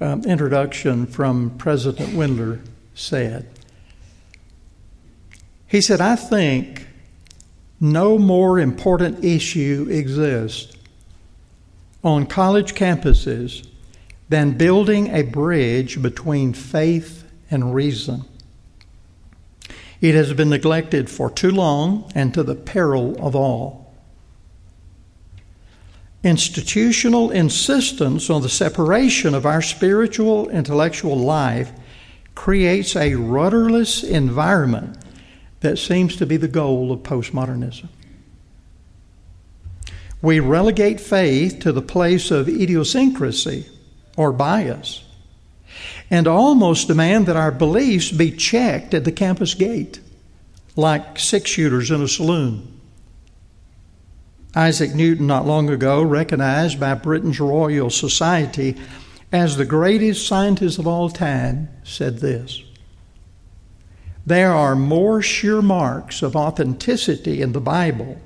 um, 0.00 0.24
introduction 0.24 1.06
from 1.06 1.56
President 1.56 2.10
Wendler 2.10 2.60
said. 2.94 3.48
He 5.66 5.80
said, 5.80 6.00
I 6.00 6.16
think 6.16 6.86
no 7.80 8.18
more 8.18 8.58
important 8.58 9.24
issue 9.24 9.86
exists 9.90 10.76
on 12.04 12.26
college 12.26 12.74
campuses 12.74 13.66
than 14.28 14.56
building 14.56 15.08
a 15.08 15.22
bridge 15.22 16.00
between 16.00 16.52
faith 16.52 17.24
and 17.50 17.74
reason. 17.74 18.24
It 20.00 20.14
has 20.14 20.32
been 20.34 20.50
neglected 20.50 21.08
for 21.08 21.30
too 21.30 21.50
long 21.50 22.12
and 22.14 22.34
to 22.34 22.42
the 22.42 22.54
peril 22.54 23.16
of 23.24 23.34
all. 23.34 23.94
Institutional 26.22 27.30
insistence 27.30 28.30
on 28.30 28.42
the 28.42 28.48
separation 28.48 29.34
of 29.34 29.46
our 29.46 29.62
spiritual 29.62 30.48
intellectual 30.50 31.16
life 31.16 31.72
creates 32.34 32.96
a 32.96 33.14
rudderless 33.14 34.02
environment 34.02 34.98
that 35.60 35.78
seems 35.78 36.16
to 36.16 36.26
be 36.26 36.36
the 36.36 36.48
goal 36.48 36.92
of 36.92 37.00
postmodernism. 37.00 37.88
We 40.24 40.40
relegate 40.40 41.00
faith 41.00 41.60
to 41.60 41.70
the 41.70 41.82
place 41.82 42.30
of 42.30 42.48
idiosyncrasy 42.48 43.66
or 44.16 44.32
bias 44.32 45.04
and 46.08 46.26
almost 46.26 46.88
demand 46.88 47.26
that 47.26 47.36
our 47.36 47.52
beliefs 47.52 48.10
be 48.10 48.30
checked 48.30 48.94
at 48.94 49.04
the 49.04 49.12
campus 49.12 49.52
gate 49.52 50.00
like 50.76 51.18
six 51.18 51.50
shooters 51.50 51.90
in 51.90 52.00
a 52.00 52.08
saloon. 52.08 52.80
Isaac 54.56 54.94
Newton, 54.94 55.26
not 55.26 55.46
long 55.46 55.68
ago, 55.68 56.02
recognized 56.02 56.80
by 56.80 56.94
Britain's 56.94 57.38
Royal 57.38 57.90
Society 57.90 58.78
as 59.30 59.58
the 59.58 59.66
greatest 59.66 60.26
scientist 60.26 60.78
of 60.78 60.86
all 60.86 61.10
time, 61.10 61.68
said 61.82 62.20
this 62.20 62.62
There 64.24 64.52
are 64.52 64.74
more 64.74 65.20
sure 65.20 65.60
marks 65.60 66.22
of 66.22 66.34
authenticity 66.34 67.42
in 67.42 67.52
the 67.52 67.60
Bible 67.60 68.18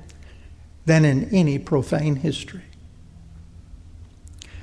than 0.88 1.04
in 1.04 1.28
any 1.33 1.59
profane 1.59 2.16
history. 2.16 2.62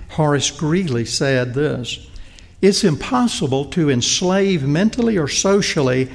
Horace 0.10 0.52
Greeley 0.52 1.06
said 1.06 1.54
this 1.54 2.10
It's 2.62 2.84
impossible 2.84 3.66
to 3.66 3.90
enslave 3.90 4.64
mentally 4.64 5.18
or 5.18 5.28
socially 5.28 6.10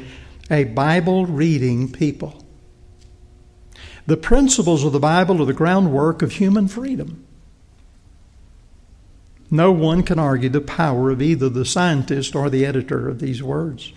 a 0.50 0.64
Bible 0.64 1.26
reading 1.26 1.90
people. 1.90 2.44
The 4.06 4.16
principles 4.16 4.84
of 4.84 4.92
the 4.92 4.98
Bible 4.98 5.40
are 5.40 5.46
the 5.46 5.52
groundwork 5.52 6.22
of 6.22 6.32
human 6.32 6.66
freedom. 6.66 7.24
No 9.50 9.70
one 9.70 10.02
can 10.02 10.18
argue 10.18 10.48
the 10.48 10.60
power 10.60 11.10
of 11.10 11.22
either 11.22 11.48
the 11.48 11.64
scientist 11.64 12.34
or 12.34 12.50
the 12.50 12.64
editor 12.64 13.08
of 13.08 13.20
these 13.20 13.42
words. 13.42 13.92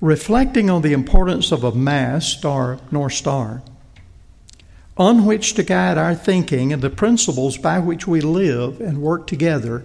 Reflecting 0.00 0.70
on 0.70 0.82
the 0.82 0.92
importance 0.92 1.52
of 1.52 1.64
a 1.64 1.72
mass, 1.72 2.26
star, 2.26 2.78
North 2.90 3.14
Star, 3.14 3.62
on 4.96 5.24
which 5.24 5.54
to 5.54 5.62
guide 5.62 5.96
our 5.96 6.14
thinking 6.14 6.72
and 6.72 6.82
the 6.82 6.90
principles 6.90 7.56
by 7.56 7.78
which 7.78 8.06
we 8.06 8.20
live 8.20 8.80
and 8.80 9.00
work 9.00 9.26
together 9.26 9.84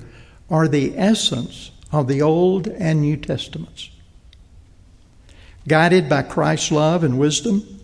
are 0.49 0.67
the 0.67 0.97
essence 0.97 1.71
of 1.91 2.07
the 2.07 2.21
Old 2.21 2.67
and 2.67 3.01
New 3.01 3.17
Testaments. 3.17 3.89
Guided 5.67 6.09
by 6.09 6.21
Christ's 6.21 6.71
love 6.71 7.03
and 7.03 7.17
wisdom, 7.17 7.79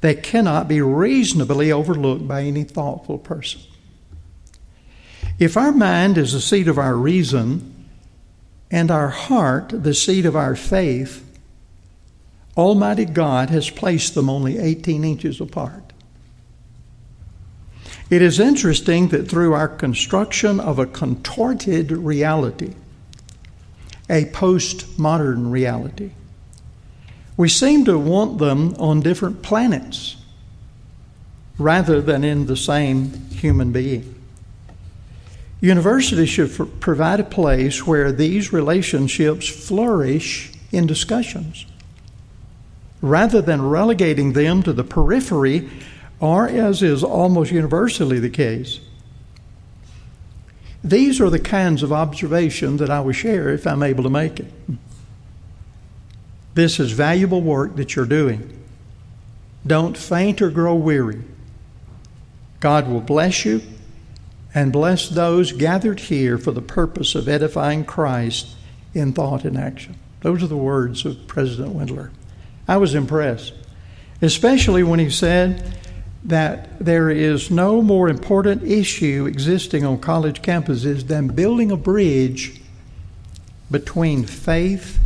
they 0.00 0.14
cannot 0.14 0.68
be 0.68 0.80
reasonably 0.80 1.72
overlooked 1.72 2.28
by 2.28 2.42
any 2.42 2.64
thoughtful 2.64 3.18
person. 3.18 3.60
If 5.38 5.56
our 5.56 5.72
mind 5.72 6.18
is 6.18 6.32
the 6.32 6.40
seat 6.40 6.68
of 6.68 6.78
our 6.78 6.94
reason 6.94 7.86
and 8.70 8.90
our 8.90 9.08
heart 9.08 9.70
the 9.70 9.94
seat 9.94 10.26
of 10.26 10.36
our 10.36 10.56
faith, 10.56 11.24
Almighty 12.56 13.04
God 13.04 13.50
has 13.50 13.70
placed 13.70 14.14
them 14.14 14.28
only 14.28 14.58
18 14.58 15.04
inches 15.04 15.40
apart. 15.40 15.87
It 18.10 18.22
is 18.22 18.40
interesting 18.40 19.08
that 19.08 19.28
through 19.28 19.52
our 19.52 19.68
construction 19.68 20.60
of 20.60 20.78
a 20.78 20.86
contorted 20.86 21.92
reality, 21.92 22.74
a 24.08 24.24
postmodern 24.26 25.50
reality. 25.50 26.12
We 27.36 27.48
seem 27.48 27.84
to 27.84 27.98
want 27.98 28.38
them 28.38 28.74
on 28.78 29.00
different 29.00 29.42
planets 29.42 30.16
rather 31.58 32.00
than 32.00 32.24
in 32.24 32.46
the 32.46 32.56
same 32.56 33.12
human 33.30 33.72
being. 33.72 34.14
Universities 35.60 36.28
should 36.28 36.80
provide 36.80 37.20
a 37.20 37.24
place 37.24 37.86
where 37.86 38.12
these 38.12 38.52
relationships 38.52 39.48
flourish 39.48 40.52
in 40.70 40.86
discussions 40.86 41.66
rather 43.00 43.40
than 43.40 43.62
relegating 43.62 44.32
them 44.32 44.62
to 44.62 44.72
the 44.72 44.84
periphery, 44.84 45.68
or 46.20 46.48
as 46.48 46.82
is 46.82 47.04
almost 47.04 47.52
universally 47.52 48.18
the 48.18 48.30
case. 48.30 48.80
These 50.82 51.20
are 51.20 51.30
the 51.30 51.38
kinds 51.38 51.82
of 51.82 51.92
observation 51.92 52.76
that 52.78 52.90
I 52.90 53.00
will 53.00 53.12
share 53.12 53.50
if 53.50 53.66
I'm 53.66 53.82
able 53.82 54.04
to 54.04 54.10
make 54.10 54.40
it. 54.40 54.52
This 56.54 56.80
is 56.80 56.92
valuable 56.92 57.40
work 57.40 57.76
that 57.76 57.94
you're 57.94 58.04
doing. 58.04 58.58
Don't 59.66 59.96
faint 59.96 60.40
or 60.40 60.50
grow 60.50 60.74
weary. 60.74 61.22
God 62.60 62.88
will 62.88 63.00
bless 63.00 63.44
you 63.44 63.62
and 64.54 64.72
bless 64.72 65.08
those 65.08 65.52
gathered 65.52 66.00
here 66.00 66.38
for 66.38 66.52
the 66.52 66.62
purpose 66.62 67.14
of 67.14 67.28
edifying 67.28 67.84
Christ 67.84 68.56
in 68.94 69.12
thought 69.12 69.44
and 69.44 69.56
action. 69.56 69.96
Those 70.22 70.42
are 70.42 70.48
the 70.48 70.56
words 70.56 71.04
of 71.04 71.26
President 71.28 71.76
Wendler. 71.76 72.10
I 72.66 72.76
was 72.78 72.94
impressed, 72.94 73.52
especially 74.20 74.82
when 74.82 74.98
he 74.98 75.10
said 75.10 75.78
that 76.24 76.78
there 76.84 77.10
is 77.10 77.50
no 77.50 77.80
more 77.80 78.08
important 78.08 78.62
issue 78.62 79.26
existing 79.26 79.84
on 79.84 79.98
college 79.98 80.42
campuses 80.42 81.06
than 81.06 81.28
building 81.28 81.70
a 81.70 81.76
bridge 81.76 82.60
between 83.70 84.24
faith 84.24 84.98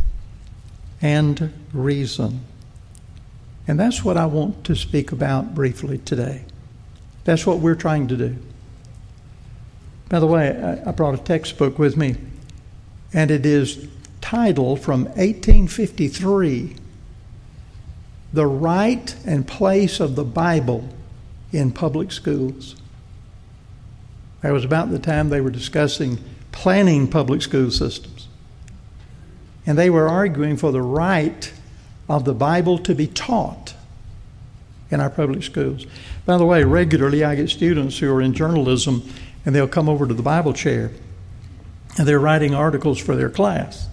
and 1.01 1.53
reason. 1.71 2.41
And 3.67 3.79
that's 3.79 4.03
what 4.03 4.17
I 4.17 4.25
want 4.25 4.63
to 4.65 4.75
speak 4.75 5.11
about 5.11 5.53
briefly 5.53 5.99
today. 5.99 6.45
That's 7.23 7.45
what 7.45 7.59
we're 7.59 7.75
trying 7.75 8.07
to 8.07 8.17
do. 8.17 8.35
By 10.09 10.19
the 10.19 10.27
way, 10.27 10.81
I 10.85 10.91
brought 10.91 11.15
a 11.15 11.23
textbook 11.23 11.79
with 11.79 11.95
me, 11.95 12.15
and 13.13 13.31
it 13.31 13.45
is 13.45 13.87
titled 14.21 14.81
from 14.81 15.05
1853 15.05 16.75
The 18.33 18.45
Right 18.45 19.15
and 19.25 19.47
Place 19.47 19.99
of 19.99 20.15
the 20.15 20.25
Bible 20.25 20.89
in 21.53 21.71
Public 21.71 22.11
Schools. 22.11 22.75
That 24.41 24.51
was 24.51 24.65
about 24.65 24.91
the 24.91 24.99
time 24.99 25.29
they 25.29 25.39
were 25.39 25.51
discussing 25.51 26.19
planning 26.51 27.07
public 27.07 27.41
school 27.41 27.71
systems. 27.71 28.27
And 29.65 29.77
they 29.77 29.89
were 29.89 30.09
arguing 30.09 30.57
for 30.57 30.71
the 30.71 30.81
right 30.81 31.53
of 32.09 32.25
the 32.25 32.33
Bible 32.33 32.77
to 32.79 32.93
be 32.93 33.07
taught 33.07 33.75
in 34.91 34.99
our 34.99 35.09
public 35.09 35.43
schools. 35.43 35.85
By 36.25 36.37
the 36.37 36.45
way, 36.45 36.63
regularly 36.63 37.23
I 37.23 37.35
get 37.35 37.49
students 37.49 37.97
who 37.97 38.13
are 38.13 38.21
in 38.21 38.33
journalism 38.33 39.07
and 39.45 39.55
they'll 39.55 39.67
come 39.67 39.87
over 39.87 40.05
to 40.05 40.13
the 40.13 40.21
Bible 40.21 40.53
chair 40.53 40.91
and 41.97 42.07
they're 42.07 42.19
writing 42.19 42.53
articles 42.53 42.99
for 42.99 43.15
their 43.15 43.29
class. 43.29 43.87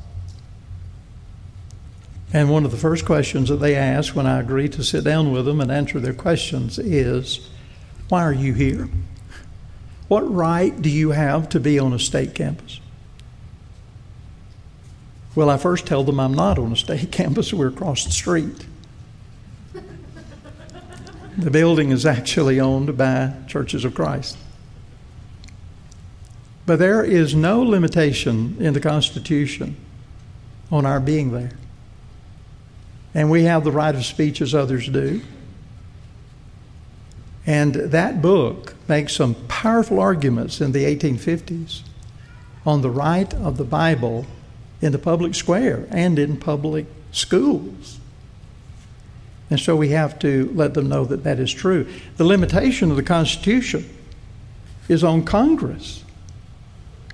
And 2.33 2.49
one 2.49 2.65
of 2.65 2.71
the 2.71 2.77
first 2.77 3.05
questions 3.05 3.49
that 3.49 3.57
they 3.57 3.75
ask 3.75 4.15
when 4.15 4.27
I 4.27 4.39
agree 4.39 4.69
to 4.69 4.85
sit 4.85 5.03
down 5.03 5.33
with 5.33 5.47
them 5.47 5.61
and 5.61 5.71
answer 5.71 5.99
their 5.99 6.15
questions 6.15 6.79
is 6.79 7.49
Why 8.09 8.23
are 8.23 8.33
you 8.33 8.55
here? 8.55 8.89
What 10.07 10.33
right 10.33 10.81
do 10.81 10.91
you 10.91 11.11
have 11.11 11.49
to 11.51 11.61
be 11.61 11.79
on 11.79 11.93
a 11.93 11.99
state 11.99 12.35
campus? 12.35 12.81
Well, 15.35 15.51
I 15.51 15.57
first 15.57 15.87
tell 15.87 16.03
them 16.03 16.19
I'm 16.19 16.35
not 16.35 16.59
on 16.59 16.73
a 16.73 16.77
state 16.77 17.13
campus, 17.13 17.53
we're 17.53 17.69
across 17.69 18.05
the 18.05 18.13
street. 18.13 18.67
The 21.37 21.51
building 21.51 21.91
is 21.91 22.05
actually 22.05 22.61
owned 22.61 22.99
by 22.99 23.33
Churches 23.47 23.85
of 23.85 23.95
Christ. 23.95 24.37
But 26.67 26.79
there 26.79 27.03
is 27.03 27.35
no 27.35 27.63
limitation 27.63 28.57
in 28.61 28.75
the 28.75 28.81
Constitution 28.81 29.77
on 30.71 30.85
our 30.85 31.01
being 31.01 31.33
there. 31.33 31.53
And 33.15 33.31
we 33.31 33.45
have 33.45 33.65
the 33.65 33.73
right 33.73 33.95
of 33.95 34.05
speech 34.05 34.41
as 34.41 34.55
others 34.55 34.89
do. 34.89 35.21
And 37.47 37.75
that 37.75 38.23
book 38.23 38.75
makes 38.89 39.15
some 39.15 39.35
powerful 39.49 39.99
arguments 39.99 40.61
in 40.61 40.73
the 40.73 40.85
1850s 40.85 41.83
on 42.65 42.83
the 42.83 42.91
right 42.91 43.33
of 43.35 43.57
the 43.57 43.65
Bible 43.65 44.27
in 44.81 44.93
the 44.93 44.99
public 44.99 45.35
square 45.35 45.87
and 45.91 46.19
in 46.19 46.37
public 46.37 46.87
schools. 47.13 47.99
And 49.51 49.59
so 49.59 49.75
we 49.75 49.89
have 49.89 50.19
to 50.21 50.51
let 50.55 50.75
them 50.75 50.89
know 50.89 51.05
that 51.07 51.25
that 51.25 51.41
is 51.41 51.53
true. 51.53 51.89
The 52.17 52.25
limitation 52.25 52.91
of 52.91 52.97
the 52.97 53.03
Constitution 53.03 53.89
is 54.89 55.03
on 55.03 55.25
Congress. 55.25 56.05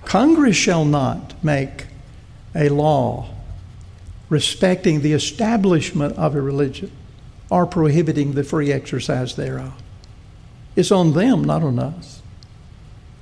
Congress 0.05 0.55
shall 0.55 0.85
not 0.85 1.43
make 1.43 1.87
a 2.53 2.69
law 2.69 3.29
respecting 4.29 5.01
the 5.01 5.13
establishment 5.13 6.17
of 6.17 6.35
a 6.35 6.41
religion 6.41 6.91
or 7.49 7.65
prohibiting 7.65 8.33
the 8.33 8.43
free 8.43 8.71
exercise 8.71 9.35
thereof. 9.35 9.73
It's 10.75 10.91
on 10.91 11.13
them, 11.13 11.43
not 11.43 11.63
on 11.63 11.79
us. 11.79 12.21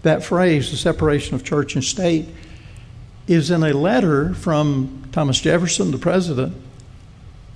That 0.02 0.24
phrase, 0.24 0.72
the 0.72 0.78
separation 0.78 1.36
of 1.36 1.44
church 1.44 1.76
and 1.76 1.84
state, 1.84 2.28
is 3.28 3.50
in 3.50 3.64
a 3.64 3.74
letter 3.74 4.34
from 4.34 5.08
Thomas 5.12 5.40
Jefferson, 5.40 5.92
the 5.92 5.98
president, 5.98 6.56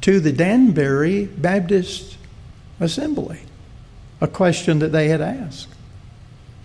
to 0.02 0.20
the 0.20 0.32
Danbury 0.32 1.26
Baptist 1.26 2.18
Assembly, 2.80 3.42
a 4.22 4.28
question 4.28 4.80
that 4.80 4.92
they 4.92 5.10
had 5.10 5.22
asked. 5.22 5.68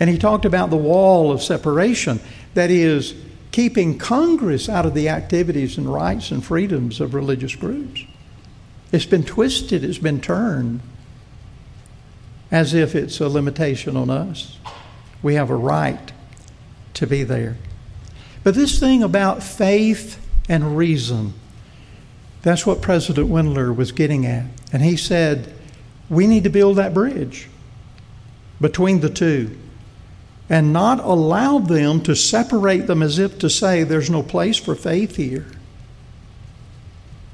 And 0.01 0.09
he 0.09 0.19
talked 0.19 0.45
about 0.45 0.71
the 0.71 0.77
wall 0.77 1.33
of 1.33 1.43
separation, 1.43 2.21
that 2.55 2.71
is, 2.71 3.15
keeping 3.55 3.97
Congress 3.97 4.69
out 4.69 4.85
of 4.85 4.95
the 4.95 5.09
activities 5.09 5.79
and 5.79 5.87
rights 5.87 6.33
and 6.33 6.45
freedoms 6.45 7.01
of 7.01 7.15
religious 7.15 7.55
groups. 7.55 8.03
It's 8.91 9.07
been 9.07 9.23
twisted, 9.23 9.85
it's 9.85 9.99
been 9.99 10.21
turned 10.21 10.81
as 12.51 12.75
if 12.75 12.97
it's 12.97 13.21
a 13.21 13.29
limitation 13.29 13.97
on 13.97 14.11
us. 14.11 14.59
We 15.23 15.35
have 15.37 15.51
a 15.51 15.55
right 15.55 16.11
to 16.95 17.07
be 17.07 17.23
there. 17.23 17.57
But 18.43 18.57
this 18.57 18.81
thing 18.81 19.05
about 19.05 19.41
faith 19.41 20.21
and 20.49 20.77
reason, 20.77 21.35
that's 22.43 22.67
what 22.67 22.83
President 22.83 23.29
Wendler 23.31 23.73
was 23.75 23.93
getting 23.93 24.27
at. 24.27 24.47
And 24.73 24.83
he 24.83 24.97
said, 24.97 25.55
we 26.11 26.27
need 26.27 26.43
to 26.43 26.51
build 26.51 26.75
that 26.79 26.93
bridge 26.93 27.49
between 28.61 28.99
the 28.99 29.11
two 29.11 29.57
and 30.49 30.73
not 30.73 31.01
allow 31.01 31.59
them 31.59 32.03
to 32.03 32.15
separate 32.15 32.87
them 32.87 33.03
as 33.03 33.19
if 33.19 33.39
to 33.39 33.49
say 33.49 33.83
there's 33.83 34.11
no 34.11 34.23
place 34.23 34.57
for 34.57 34.75
faith 34.75 35.17
here. 35.17 35.47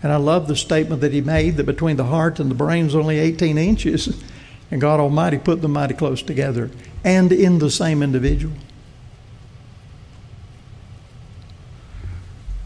And 0.03 0.12
I 0.12 0.16
love 0.16 0.49
the 0.49 0.57
statement 0.57 1.01
that 1.03 1.12
he 1.12 1.20
made 1.20 1.57
that 1.57 1.64
between 1.64 1.96
the 1.96 2.05
heart 2.05 2.40
and 2.40 2.51
the 2.51 2.55
brain 2.55 2.87
is 2.87 2.94
only 2.94 3.18
18 3.18 3.59
inches, 3.59 4.23
and 4.70 4.81
God 4.81 5.01
Almighty 5.01 5.38
put 5.38 5.61
them 5.61 5.73
mighty 5.73 5.94
close 5.94 6.23
together 6.23 6.70
and 7.05 7.33
in 7.33 7.59
the 7.59 7.70
same 7.70 8.03
individual. 8.03 8.55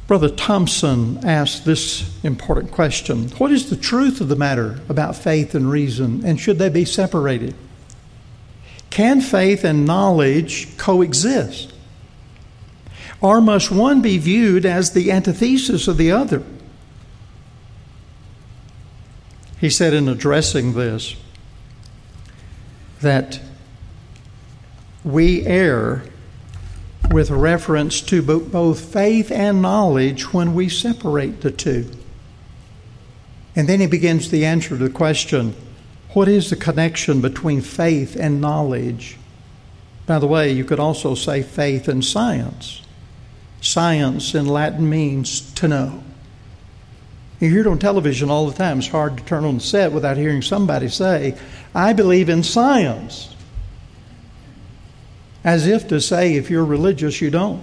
Brother 0.07 0.28
Thompson 0.28 1.24
asked 1.24 1.64
this 1.64 2.14
important 2.22 2.72
question 2.72 3.30
What 3.38 3.50
is 3.50 3.70
the 3.70 3.76
truth 3.76 4.20
of 4.20 4.28
the 4.28 4.37
matter 4.37 4.80
about 4.88 5.16
faith 5.16 5.54
and 5.54 5.70
reason, 5.70 6.24
and 6.26 6.38
should 6.38 6.59
they 6.59 6.68
be 6.68 6.85
separated? 6.85 7.54
Can 8.94 9.20
faith 9.20 9.64
and 9.64 9.85
knowledge 9.85 10.78
coexist? 10.78 11.74
Or 13.20 13.40
must 13.40 13.68
one 13.68 14.00
be 14.00 14.18
viewed 14.18 14.64
as 14.64 14.92
the 14.92 15.11
antithesis 15.11 15.88
of 15.88 15.96
the 15.96 16.12
other? 16.12 16.44
He 19.59 19.68
said 19.68 19.94
in 19.94 20.09
addressing 20.09 20.74
this 20.74 21.16
that 23.00 23.40
we 25.02 25.44
err 25.44 26.04
with 27.11 27.30
reference 27.30 28.00
to 28.02 28.22
both 28.22 28.92
faith 28.92 29.33
and 29.33 29.61
knowledge 29.61 30.33
when 30.33 30.54
we 30.54 30.68
separate 30.68 31.40
the 31.40 31.50
two. 31.50 31.90
And 33.57 33.68
then 33.68 33.80
he 33.80 33.88
begins 33.88 34.30
the 34.30 34.44
answer 34.44 34.68
to 34.68 34.76
the 34.76 34.88
question 34.88 35.57
what 36.14 36.29
is 36.29 36.48
the 36.50 36.57
connection 36.57 37.20
between 37.20 37.61
faith 37.61 38.16
and 38.16 38.40
knowledge? 38.40 39.18
By 40.07 40.18
the 40.18 40.27
way, 40.27 40.53
you 40.53 40.64
could 40.64 40.81
also 40.81 41.14
say 41.14 41.42
faith 41.42 41.88
and 41.88 42.05
science. 42.05 42.83
Science 43.61 44.35
in 44.35 44.46
Latin 44.46 44.88
means 44.88 45.53
to 45.55 45.68
know. 45.68 46.03
You 47.40 47.50
hear 47.50 47.61
it 47.61 47.66
on 47.66 47.79
television 47.79 48.31
all 48.31 48.46
the 48.46 48.57
time. 48.57 48.79
It's 48.79 48.88
hard 48.88 49.18
to 49.18 49.24
turn 49.24 49.44
on 49.44 49.57
the 49.57 49.61
set 49.61 49.92
without 49.92 50.16
hearing 50.16 50.40
somebody 50.40 50.88
say, 50.88 51.37
I 51.74 51.92
believe 51.92 52.29
in 52.29 52.42
science 52.42 53.35
as 55.44 55.66
if 55.66 55.88
to 55.88 56.00
say, 56.00 56.37
if 56.37 56.48
you're 56.48 56.64
religious, 56.64 57.20
you 57.20 57.31
don't. 57.31 57.62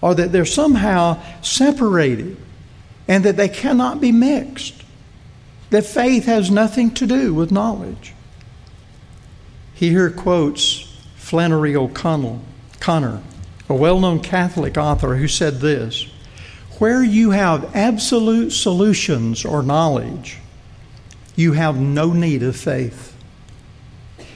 or 0.00 0.14
that 0.14 0.32
they're 0.32 0.44
somehow 0.44 1.20
separated 1.42 2.36
and 3.08 3.24
that 3.24 3.36
they 3.36 3.48
cannot 3.48 4.00
be 4.00 4.12
mixed, 4.12 4.82
that 5.70 5.84
faith 5.84 6.26
has 6.26 6.50
nothing 6.50 6.92
to 6.92 7.06
do 7.06 7.34
with 7.34 7.50
knowledge. 7.50 8.14
He 9.74 9.90
here 9.90 10.10
quotes 10.10 10.82
Flannery 11.16 11.74
O'Connell, 11.76 12.40
Connor, 12.80 13.22
a 13.68 13.74
well 13.74 14.00
known 14.00 14.20
Catholic 14.20 14.78
author, 14.78 15.16
who 15.16 15.28
said 15.28 15.60
this 15.60 16.06
Where 16.78 17.02
you 17.02 17.32
have 17.32 17.74
absolute 17.74 18.50
solutions 18.50 19.44
or 19.44 19.62
knowledge, 19.62 20.38
you 21.34 21.52
have 21.52 21.78
no 21.78 22.12
need 22.12 22.42
of 22.42 22.56
faith. 22.56 23.14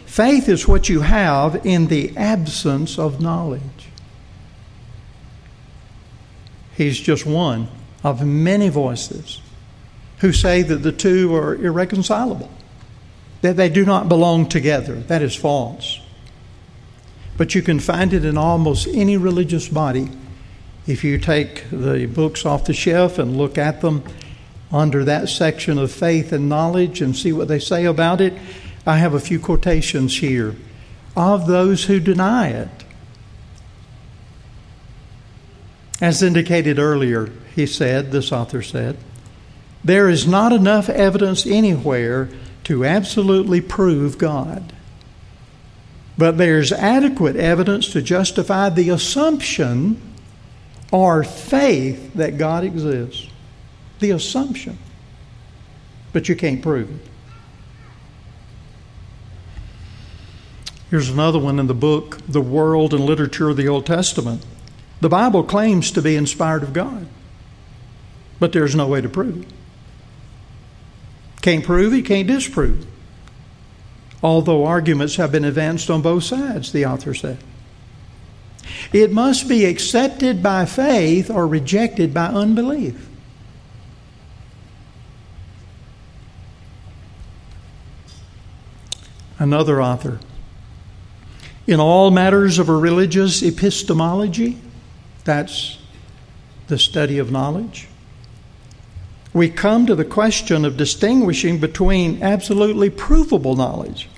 Faith 0.05 0.49
is 0.49 0.67
what 0.67 0.89
you 0.89 1.03
have 1.03 1.65
in 1.65 1.87
the 1.87 2.15
absence 2.17 2.99
of 2.99 3.21
knowledge. 3.21 3.63
He's 6.77 6.99
just 6.99 7.25
one 7.25 7.69
of 8.03 8.27
many 8.27 8.69
voices 8.69 9.41
who 10.21 10.33
say 10.33 10.63
that 10.63 10.77
the 10.77 10.93
two 10.93 11.35
are 11.35 11.55
irreconcilable, 11.55 12.51
that 13.41 13.57
they 13.57 13.69
do 13.69 13.85
not 13.85 14.09
belong 14.09 14.49
together. 14.49 14.95
That 14.95 15.23
is 15.23 15.35
false. 15.35 16.01
But 17.37 17.55
you 17.55 17.63
can 17.63 17.81
find 17.81 18.13
it 18.13 18.25
in 18.25 18.37
almost 18.37 18.87
any 18.89 19.17
religious 19.17 19.69
body. 19.69 20.11
If 20.87 21.05
you 21.05 21.19
take 21.19 21.69
the 21.71 22.07
books 22.07 22.45
off 22.45 22.67
the 22.67 22.75
shelf 22.75 23.19
and 23.19 23.39
look 23.39 23.57
at 23.57 23.81
them 23.81 24.05
under 24.71 25.05
that 25.05 25.29
section 25.29 25.79
of 25.79 25.91
faith 25.91 26.33
and 26.33 26.49
knowledge 26.49 27.01
and 27.01 27.17
see 27.17 27.33
what 27.33 27.49
they 27.49 27.59
say 27.59 27.87
about 27.87 28.21
it, 28.21 28.35
I 28.87 28.99
have 28.99 29.15
a 29.15 29.21
few 29.21 29.41
quotations 29.41 30.19
here 30.19 30.55
of 31.17 31.47
those 31.47 31.85
who 31.85 31.99
deny 31.99 32.49
it. 32.49 32.69
As 36.01 36.23
indicated 36.23 36.79
earlier, 36.79 37.31
he 37.55 37.67
said, 37.67 38.11
this 38.11 38.33
author 38.33 38.63
said, 38.63 38.97
there 39.85 40.09
is 40.09 40.27
not 40.27 40.53
enough 40.53 40.89
evidence 40.89 41.47
anywhere 41.47 42.29
to 42.65 42.85
absolutely 42.85 43.61
prove 43.61 44.19
God. 44.19 44.73
But 46.19 46.37
there's 46.37 46.71
adequate 46.71 47.37
evidence 47.37 47.93
to 47.93 48.03
justify 48.03 48.69
the 48.69 48.91
assumption 48.91 50.01
or 50.93 51.25
faith 51.25 52.13
that 52.15 52.37
God 52.37 52.65
exists. 52.65 53.27
The 54.01 54.11
assumption. 54.11 54.79
But 56.13 56.29
you 56.29 56.37
can't 56.37 56.61
prove 56.61 56.91
it. 56.91 57.11
Here's 60.91 61.09
another 61.09 61.39
one 61.39 61.61
in 61.61 61.69
the 61.69 61.75
book, 61.75 62.19
The 62.27 62.41
World 62.41 62.93
and 62.93 63.05
Literature 63.05 63.49
of 63.49 63.57
the 63.57 63.69
Old 63.69 63.87
Testament. 63.87 64.45
The 65.01 65.09
Bible 65.09 65.45
claims 65.45 65.93
to 65.93 66.03
be 66.03 66.17
inspired 66.17 66.65
of 66.65 66.73
God, 66.73 67.07
but 68.41 68.53
there's 68.53 68.75
no 68.75 68.89
way 68.89 69.01
to 69.01 69.09
prove 69.09 69.43
it. 69.43 69.49
Can't 71.43 71.65
prove 71.65 71.95
it, 71.95 72.03
can't 72.03 72.29
disprove. 72.29 72.87
Although 74.23 74.67
arguments 74.67 75.17
have 75.17 75.33
been 75.33 75.45
advanced 75.45 75.89
on 75.91 76.03
both 76.03 76.25
sides, 76.25 76.73
the 76.73 76.85
author 76.85 77.15
said. 77.15 77.39
It 78.93 79.13
must 79.13 79.49
be 79.49 79.65
accepted 79.65 80.43
by 80.43 80.67
faith 80.67 81.31
or 81.31 81.47
rejected 81.47 82.13
by 82.13 82.27
unbelief. 82.27 83.09
Another 89.39 89.81
author. 89.81 90.21
In 91.67 91.81
all 91.81 92.11
matters 92.11 92.59
of 92.59 92.69
a 92.69 92.77
religious 92.77 93.43
epistemology, 93.43 94.59
that's 95.25 95.79
the 96.67 96.79
study 96.79 97.19
of 97.19 97.31
knowledge. 97.31 97.89
We 99.33 99.49
come 99.49 99.87
to 99.87 99.95
the 99.95 100.05
question 100.05 100.65
of 100.65 100.77
distinguishing 100.77 101.59
between 101.59 102.23
absolutely 102.23 102.91
provable 102.91 103.55
knowledge 103.55 104.09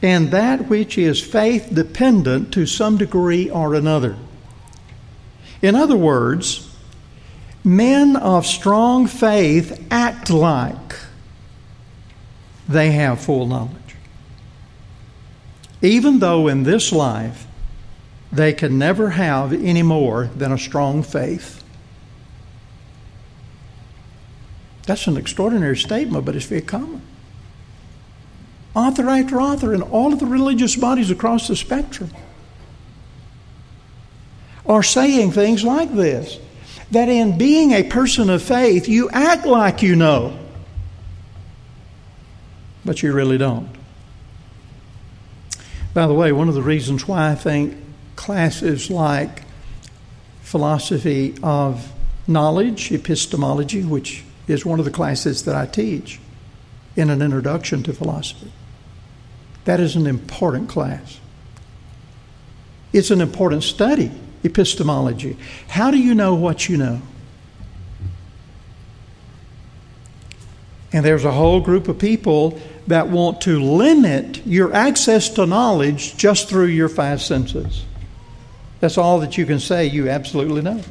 and 0.00 0.30
that 0.30 0.68
which 0.68 0.96
is 0.96 1.20
faith 1.20 1.70
dependent 1.72 2.52
to 2.54 2.66
some 2.66 2.96
degree 2.96 3.50
or 3.50 3.74
another. 3.74 4.16
In 5.60 5.74
other 5.74 5.96
words, 5.96 6.72
men 7.64 8.14
of 8.14 8.46
strong 8.46 9.08
faith 9.08 9.86
act 9.90 10.30
like 10.30 10.94
they 12.68 12.92
have 12.92 13.20
full 13.20 13.46
knowledge. 13.46 13.74
Even 15.82 16.20
though 16.20 16.46
in 16.46 16.62
this 16.62 16.92
life 16.92 17.46
they 18.30 18.52
can 18.52 18.78
never 18.78 19.10
have 19.10 19.52
any 19.52 19.82
more 19.82 20.26
than 20.36 20.52
a 20.52 20.58
strong 20.58 21.02
faith. 21.02 21.64
That's 24.88 25.06
an 25.06 25.18
extraordinary 25.18 25.76
statement, 25.76 26.24
but 26.24 26.34
it's 26.34 26.46
very 26.46 26.62
common. 26.62 27.02
Author 28.74 29.06
after 29.10 29.38
author 29.38 29.74
in 29.74 29.82
all 29.82 30.14
of 30.14 30.18
the 30.18 30.24
religious 30.24 30.76
bodies 30.76 31.10
across 31.10 31.46
the 31.46 31.56
spectrum 31.56 32.10
are 34.64 34.82
saying 34.82 35.32
things 35.32 35.62
like 35.62 35.94
this 35.94 36.38
that 36.90 37.10
in 37.10 37.36
being 37.36 37.72
a 37.72 37.82
person 37.82 38.30
of 38.30 38.42
faith, 38.42 38.88
you 38.88 39.10
act 39.10 39.44
like 39.44 39.82
you 39.82 39.94
know, 39.94 40.38
but 42.82 43.02
you 43.02 43.12
really 43.12 43.36
don't. 43.36 43.68
By 45.92 46.06
the 46.06 46.14
way, 46.14 46.32
one 46.32 46.48
of 46.48 46.54
the 46.54 46.62
reasons 46.62 47.06
why 47.06 47.32
I 47.32 47.34
think 47.34 47.76
classes 48.16 48.88
like 48.88 49.42
philosophy 50.40 51.34
of 51.42 51.92
knowledge, 52.26 52.90
epistemology, 52.90 53.84
which 53.84 54.24
is 54.48 54.64
one 54.64 54.78
of 54.78 54.84
the 54.84 54.90
classes 54.90 55.44
that 55.44 55.54
I 55.54 55.66
teach 55.66 56.20
in 56.96 57.10
an 57.10 57.22
introduction 57.22 57.82
to 57.84 57.92
philosophy. 57.92 58.50
That 59.64 59.80
is 59.80 59.94
an 59.94 60.06
important 60.06 60.68
class. 60.68 61.20
It's 62.92 63.10
an 63.10 63.20
important 63.20 63.62
study, 63.62 64.10
epistemology. 64.42 65.36
How 65.68 65.90
do 65.90 65.98
you 65.98 66.14
know 66.14 66.34
what 66.34 66.68
you 66.68 66.78
know? 66.78 67.02
And 70.92 71.04
there's 71.04 71.24
a 71.24 71.32
whole 71.32 71.60
group 71.60 71.86
of 71.88 71.98
people 71.98 72.58
that 72.86 73.08
want 73.08 73.42
to 73.42 73.60
limit 73.60 74.46
your 74.46 74.72
access 74.72 75.28
to 75.30 75.44
knowledge 75.44 76.16
just 76.16 76.48
through 76.48 76.66
your 76.66 76.88
five 76.88 77.20
senses. 77.20 77.84
That's 78.80 78.96
all 78.96 79.20
that 79.20 79.36
you 79.36 79.44
can 79.44 79.60
say 79.60 79.86
you 79.86 80.08
absolutely 80.08 80.62
know. 80.62 80.82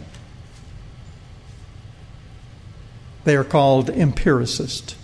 They 3.27 3.35
are 3.35 3.43
called 3.43 3.89
empiricists. 3.89 4.95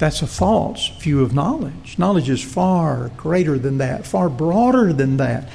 That's 0.00 0.20
a 0.20 0.26
false 0.26 0.88
view 0.98 1.22
of 1.22 1.32
knowledge. 1.32 1.96
Knowledge 1.96 2.28
is 2.28 2.42
far 2.42 3.12
greater 3.16 3.56
than 3.56 3.78
that, 3.78 4.04
far 4.04 4.28
broader 4.28 4.92
than 4.92 5.16
that. 5.18 5.48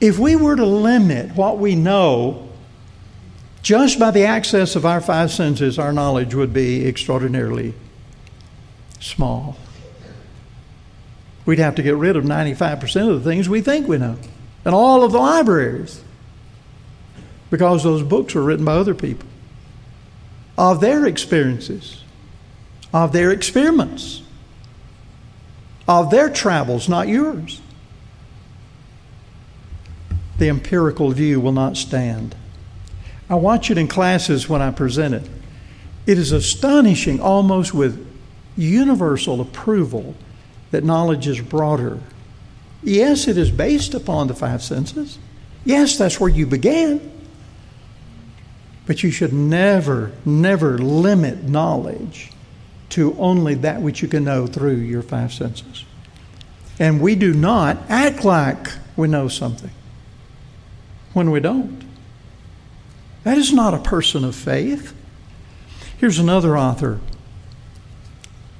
If 0.00 0.16
we 0.16 0.36
were 0.36 0.54
to 0.54 0.64
limit 0.64 1.34
what 1.34 1.58
we 1.58 1.74
know 1.74 2.50
just 3.62 3.98
by 3.98 4.12
the 4.12 4.22
access 4.22 4.76
of 4.76 4.86
our 4.86 5.00
five 5.00 5.32
senses, 5.32 5.76
our 5.76 5.92
knowledge 5.92 6.36
would 6.36 6.52
be 6.52 6.86
extraordinarily 6.86 7.74
small. 9.00 9.56
We'd 11.46 11.58
have 11.58 11.74
to 11.74 11.82
get 11.82 11.96
rid 11.96 12.14
of 12.14 12.22
95% 12.22 13.10
of 13.10 13.24
the 13.24 13.28
things 13.28 13.48
we 13.48 13.60
think 13.60 13.88
we 13.88 13.98
know 13.98 14.18
and 14.64 14.72
all 14.72 15.02
of 15.02 15.10
the 15.10 15.18
libraries 15.18 16.04
because 17.50 17.82
those 17.82 18.04
books 18.04 18.36
were 18.36 18.44
written 18.44 18.64
by 18.64 18.74
other 18.74 18.94
people 18.94 19.28
of 20.56 20.80
their 20.80 21.06
experiences, 21.06 22.02
of 22.92 23.12
their 23.12 23.30
experiments, 23.30 24.22
of 25.88 26.10
their 26.10 26.30
travels, 26.30 26.88
not 26.88 27.08
yours. 27.08 27.60
The 30.38 30.48
empirical 30.48 31.10
view 31.10 31.40
will 31.40 31.52
not 31.52 31.76
stand. 31.76 32.34
I 33.28 33.36
watch 33.36 33.70
it 33.70 33.78
in 33.78 33.88
classes 33.88 34.48
when 34.48 34.62
I 34.62 34.70
present 34.70 35.14
it. 35.14 35.28
It 36.06 36.18
is 36.18 36.32
astonishing, 36.32 37.20
almost 37.20 37.72
with 37.72 38.06
universal 38.56 39.40
approval, 39.40 40.14
that 40.70 40.84
knowledge 40.84 41.26
is 41.26 41.40
broader 41.40 42.00
Yes, 42.84 43.26
it 43.28 43.38
is 43.38 43.50
based 43.50 43.94
upon 43.94 44.28
the 44.28 44.34
five 44.34 44.62
senses. 44.62 45.18
Yes, 45.64 45.96
that's 45.96 46.20
where 46.20 46.28
you 46.28 46.46
began. 46.46 47.10
But 48.86 49.02
you 49.02 49.10
should 49.10 49.32
never, 49.32 50.12
never 50.24 50.78
limit 50.78 51.44
knowledge 51.44 52.30
to 52.90 53.16
only 53.18 53.54
that 53.54 53.80
which 53.80 54.02
you 54.02 54.08
can 54.08 54.24
know 54.24 54.46
through 54.46 54.76
your 54.76 55.02
five 55.02 55.32
senses. 55.32 55.84
And 56.78 57.00
we 57.00 57.14
do 57.14 57.32
not 57.32 57.78
act 57.88 58.24
like 58.24 58.68
we 58.96 59.08
know 59.08 59.28
something 59.28 59.70
when 61.12 61.30
we 61.30 61.40
don't. 61.40 61.82
That 63.22 63.38
is 63.38 63.52
not 63.52 63.74
a 63.74 63.78
person 63.78 64.24
of 64.24 64.34
faith. 64.34 64.94
Here's 65.96 66.18
another 66.18 66.58
author, 66.58 67.00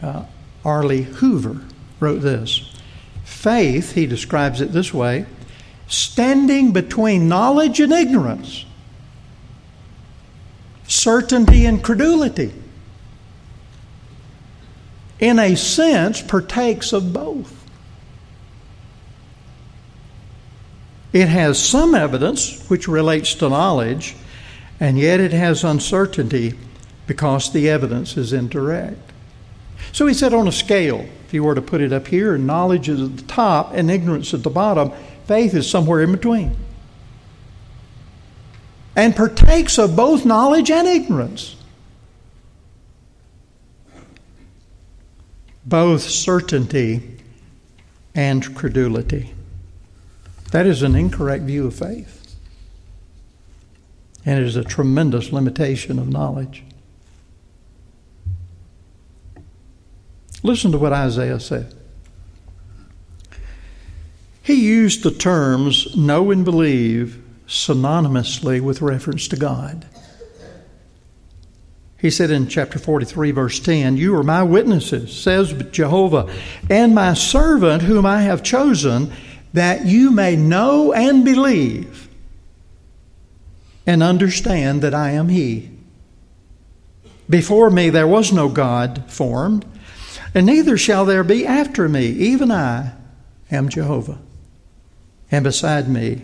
uh, 0.00 0.24
Arlie 0.64 1.02
Hoover, 1.02 1.60
wrote 2.00 2.20
this 2.20 2.72
Faith, 3.24 3.92
he 3.92 4.06
describes 4.06 4.60
it 4.60 4.72
this 4.72 4.94
way, 4.94 5.26
standing 5.86 6.72
between 6.72 7.28
knowledge 7.28 7.80
and 7.80 7.92
ignorance, 7.92 8.64
certainty 10.86 11.66
and 11.66 11.82
credulity, 11.82 12.52
in 15.18 15.38
a 15.38 15.54
sense, 15.54 16.20
partakes 16.20 16.92
of 16.92 17.12
both. 17.12 17.64
It 21.12 21.28
has 21.28 21.62
some 21.62 21.94
evidence 21.94 22.68
which 22.68 22.88
relates 22.88 23.34
to 23.36 23.48
knowledge, 23.48 24.16
and 24.80 24.98
yet 24.98 25.20
it 25.20 25.32
has 25.32 25.62
uncertainty 25.62 26.58
because 27.06 27.52
the 27.52 27.70
evidence 27.70 28.16
is 28.16 28.32
indirect. 28.32 29.12
So 29.92 30.06
he 30.06 30.14
said 30.14 30.34
on 30.34 30.48
a 30.48 30.52
scale, 30.52 31.06
if 31.26 31.32
you 31.32 31.44
were 31.44 31.54
to 31.54 31.62
put 31.62 31.80
it 31.80 31.92
up 31.92 32.08
here, 32.08 32.36
knowledge 32.36 32.88
is 32.88 33.00
at 33.00 33.16
the 33.16 33.22
top 33.22 33.72
and 33.74 33.90
ignorance 33.90 34.34
at 34.34 34.42
the 34.42 34.50
bottom, 34.50 34.92
faith 35.26 35.54
is 35.54 35.70
somewhere 35.70 36.02
in 36.02 36.10
between. 36.10 36.56
And 38.96 39.16
partakes 39.16 39.78
of 39.78 39.96
both 39.96 40.24
knowledge 40.24 40.70
and 40.70 40.86
ignorance. 40.86 41.56
Both 45.66 46.02
certainty 46.02 47.18
and 48.14 48.54
credulity. 48.54 49.34
That 50.52 50.66
is 50.66 50.82
an 50.82 50.94
incorrect 50.94 51.44
view 51.44 51.66
of 51.66 51.74
faith. 51.74 52.36
And 54.24 54.38
it 54.38 54.46
is 54.46 54.56
a 54.56 54.64
tremendous 54.64 55.32
limitation 55.32 55.98
of 55.98 56.08
knowledge. 56.08 56.62
Listen 60.44 60.70
to 60.72 60.78
what 60.78 60.92
Isaiah 60.92 61.40
said. 61.40 61.74
He 64.42 64.66
used 64.66 65.02
the 65.02 65.10
terms 65.10 65.96
know 65.96 66.30
and 66.30 66.44
believe 66.44 67.23
synonymously 67.46 68.60
with 68.60 68.82
reference 68.82 69.28
to 69.28 69.36
God. 69.36 69.86
He 71.98 72.10
said 72.10 72.30
in 72.30 72.48
chapter 72.48 72.78
43, 72.78 73.30
verse 73.30 73.60
10, 73.60 73.96
You 73.96 74.14
are 74.16 74.22
my 74.22 74.42
witnesses, 74.42 75.18
says 75.18 75.54
Jehovah, 75.70 76.30
and 76.68 76.94
my 76.94 77.14
servant 77.14 77.82
whom 77.82 78.04
I 78.04 78.22
have 78.22 78.42
chosen, 78.42 79.10
that 79.54 79.86
you 79.86 80.10
may 80.10 80.36
know 80.36 80.92
and 80.92 81.24
believe 81.24 82.08
and 83.86 84.02
understand 84.02 84.82
that 84.82 84.94
I 84.94 85.12
am 85.12 85.28
He. 85.28 85.70
Before 87.28 87.70
me 87.70 87.90
there 87.90 88.06
was 88.06 88.32
no 88.32 88.48
God 88.48 89.04
formed, 89.08 89.64
and 90.34 90.46
neither 90.46 90.76
shall 90.76 91.04
there 91.04 91.24
be 91.24 91.46
after 91.46 91.88
me. 91.88 92.06
Even 92.06 92.50
I 92.50 92.92
am 93.50 93.68
Jehovah. 93.68 94.18
And 95.30 95.42
beside 95.42 95.88
me 95.88 96.22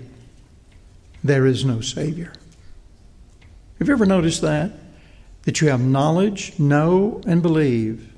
there 1.22 1.46
is 1.46 1.64
no 1.64 1.80
Savior. 1.80 2.32
Have 3.78 3.88
you 3.88 3.94
ever 3.94 4.06
noticed 4.06 4.42
that? 4.42 4.72
That 5.42 5.60
you 5.60 5.68
have 5.68 5.80
knowledge, 5.80 6.58
know, 6.58 7.20
and 7.26 7.42
believe, 7.42 8.12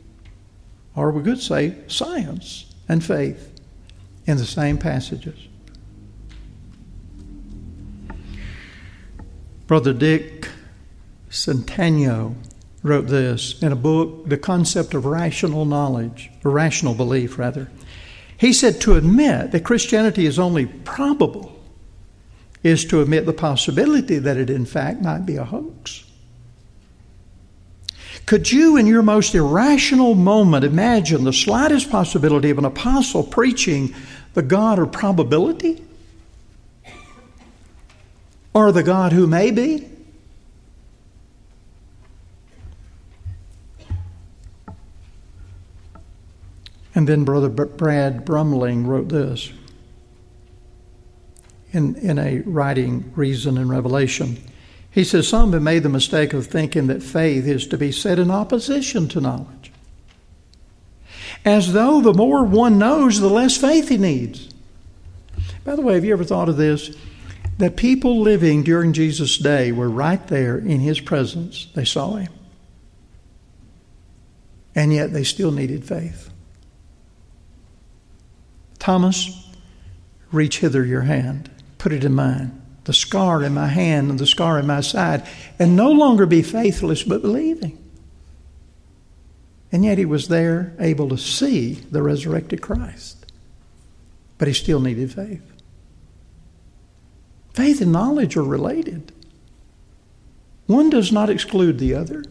or 0.97 1.11
we 1.13 1.23
could 1.23 1.41
say 1.41 1.77
science 1.87 2.67
and 2.89 3.05
faith 3.05 3.61
in 4.27 4.37
the 4.37 4.45
same 4.45 4.79
passages. 4.79 5.39
Brother 9.67 9.93
Dick 9.93 10.49
Sztanyo 11.31 12.35
wrote 12.83 13.07
this 13.07 13.63
in 13.63 13.73
a 13.73 13.77
book, 13.77 14.29
The 14.29 14.37
Concept 14.37 14.93
of 14.95 15.07
Rational 15.07 15.65
Knowledge, 15.65 16.31
or 16.45 16.51
Rational 16.51 16.95
Belief, 16.95 17.39
rather. 17.39 17.71
He 18.37 18.53
said 18.53 18.81
to 18.83 18.97
admit 18.97 19.53
that 19.53 19.65
Christianity 19.65 20.27
is 20.27 20.39
only 20.39 20.67
probable 20.67 21.52
is 22.63 22.85
to 22.87 23.01
admit 23.01 23.27
the 23.27 23.33
possibility 23.33 24.19
that 24.19 24.37
it, 24.37 24.49
in 24.49 24.65
fact, 24.65 25.03
might 25.03 25.27
be 25.27 25.37
a 25.37 25.45
hoax. 25.45 26.05
Could 28.27 28.51
you, 28.51 28.77
in 28.77 28.87
your 28.87 29.03
most 29.03 29.35
irrational 29.35 30.15
moment, 30.15 30.65
imagine 30.65 31.25
the 31.25 31.33
slightest 31.33 31.91
possibility 31.91 32.51
of 32.51 32.59
an 32.59 32.65
apostle 32.65 33.25
preaching 33.25 33.95
the 34.35 34.43
God 34.43 34.79
of 34.79 34.93
probability? 34.93 35.83
Or 38.55 38.71
the 38.71 38.83
God 38.83 39.13
who 39.13 39.27
may 39.27 39.51
be? 39.51 39.89
And 46.95 47.09
then 47.09 47.25
Brother 47.25 47.49
Brad 47.49 48.25
Brumling 48.25 48.87
wrote 48.87 49.09
this 49.09 49.51
in, 51.73 51.97
in 51.97 52.19
a 52.19 52.41
writing, 52.41 53.13
Reason 53.17 53.59
and 53.59 53.71
Revelation. 53.71 54.39
He 54.91 55.05
says, 55.05 55.27
Some 55.27 55.53
have 55.53 55.63
made 55.63 55.83
the 55.83 55.89
mistake 55.89 56.35
of 56.35 56.47
thinking 56.47 56.87
that 56.89 57.03
faith 57.03 57.47
is 57.47 57.67
to 57.69 57.79
be 57.79 57.91
set 57.93 58.19
in 58.19 58.31
opposition 58.31 59.09
to 59.09 59.21
knowledge. 59.21 59.73
As 61.45 61.73
though 61.73 62.01
the 62.01 62.15
more 62.15 62.45
one 62.45 62.79
knows, 62.79 63.19
the 63.19 63.29
less 63.29 63.57
faith 63.57 63.89
he 63.89 63.97
needs. 63.97 64.49
By 65.65 65.77
the 65.77 65.83
way, 65.83 65.95
have 65.95 66.05
you 66.05 66.13
ever 66.13 66.25
thought 66.25 66.49
of 66.49 66.57
this? 66.57 66.95
That 67.59 67.77
people 67.77 68.21
living 68.21 68.63
during 68.63 68.93
Jesus' 68.93 69.39
day 69.39 69.73
were 69.73 69.89
right 69.91 70.25
there 70.29 70.59
in 70.59 70.81
his 70.81 71.01
presence. 71.01 71.69
They 71.75 71.85
saw 71.85 72.17
him. 72.17 72.33
And 74.75 74.93
yet 74.93 75.13
they 75.13 75.25
still 75.25 75.53
needed 75.53 75.85
faith. 75.85 76.31
Thomas, 78.79 79.49
reach 80.33 80.59
hither 80.59 80.85
your 80.85 81.03
hand, 81.03 81.51
put 81.83 81.93
it 81.93 82.05
in 82.05 82.15
mine 82.15 82.63
the 82.85 82.93
scar 82.93 83.43
in 83.43 83.55
my 83.55 83.67
hand 83.67 84.11
and 84.11 84.19
the 84.19 84.27
scar 84.27 84.59
in 84.59 84.67
my 84.67 84.81
side, 84.81 85.27
and 85.59 85.77
no 85.77 85.91
longer 85.91 86.27
be 86.27 86.43
faithless 86.43 87.03
but 87.03 87.23
believing. 87.23 87.79
And 89.71 89.85
yet 89.85 89.99
he 89.99 90.05
was 90.05 90.29
there 90.29 90.75
able 90.79 91.09
to 91.09 91.17
see 91.17 91.75
the 91.75 92.03
resurrected 92.03 92.61
Christ. 92.61 93.25
But 94.37 94.49
he 94.49 94.55
still 94.55 94.81
needed 94.81 95.13
faith. 95.13 95.43
Faith 97.55 97.81
and 97.81 97.93
knowledge 97.93 98.37
are 98.37 98.43
related. 98.43 99.13
One 100.67 100.91
does 100.91 101.13
not 101.13 101.31
exclude 101.31 101.79
the 101.79 101.95
other. 101.95 102.25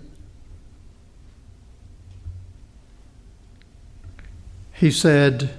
He 4.74 4.92
said, 4.92 5.54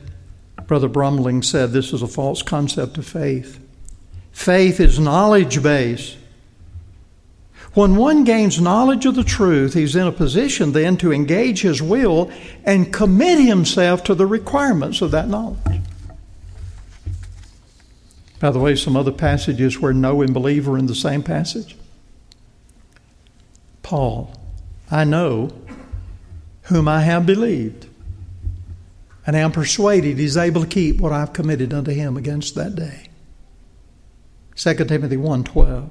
Brother 0.66 0.88
Brumling 0.88 1.42
said, 1.42 1.72
this 1.72 1.92
is 1.92 2.02
a 2.02 2.08
false 2.08 2.42
concept 2.42 2.98
of 2.98 3.06
faith. 3.06 3.58
Faith 4.32 4.80
is 4.80 4.98
knowledge 4.98 5.62
based. 5.62 6.16
When 7.74 7.96
one 7.96 8.24
gains 8.24 8.60
knowledge 8.60 9.06
of 9.06 9.14
the 9.14 9.24
truth, 9.24 9.72
he's 9.72 9.96
in 9.96 10.06
a 10.06 10.12
position 10.12 10.72
then 10.72 10.98
to 10.98 11.12
engage 11.12 11.62
his 11.62 11.80
will 11.80 12.30
and 12.64 12.92
commit 12.92 13.38
himself 13.38 14.04
to 14.04 14.14
the 14.14 14.26
requirements 14.26 15.00
of 15.00 15.10
that 15.12 15.28
knowledge. 15.28 15.80
By 18.40 18.50
the 18.50 18.58
way, 18.58 18.74
some 18.74 18.96
other 18.96 19.12
passages 19.12 19.78
where 19.78 19.94
know 19.94 20.20
and 20.20 20.34
believe 20.34 20.68
are 20.68 20.76
in 20.76 20.86
the 20.86 20.94
same 20.94 21.22
passage. 21.22 21.76
Paul, 23.82 24.34
I 24.90 25.04
know 25.04 25.52
whom 26.62 26.88
I 26.88 27.02
have 27.02 27.24
believed, 27.24 27.86
and 29.26 29.36
I 29.36 29.40
am 29.40 29.52
persuaded 29.52 30.18
he's 30.18 30.36
able 30.36 30.62
to 30.62 30.66
keep 30.66 31.00
what 31.00 31.12
I've 31.12 31.32
committed 31.32 31.72
unto 31.72 31.92
him 31.92 32.16
against 32.16 32.54
that 32.56 32.74
day. 32.74 33.08
2 34.56 34.74
Timothy 34.74 35.16
1.12. 35.16 35.88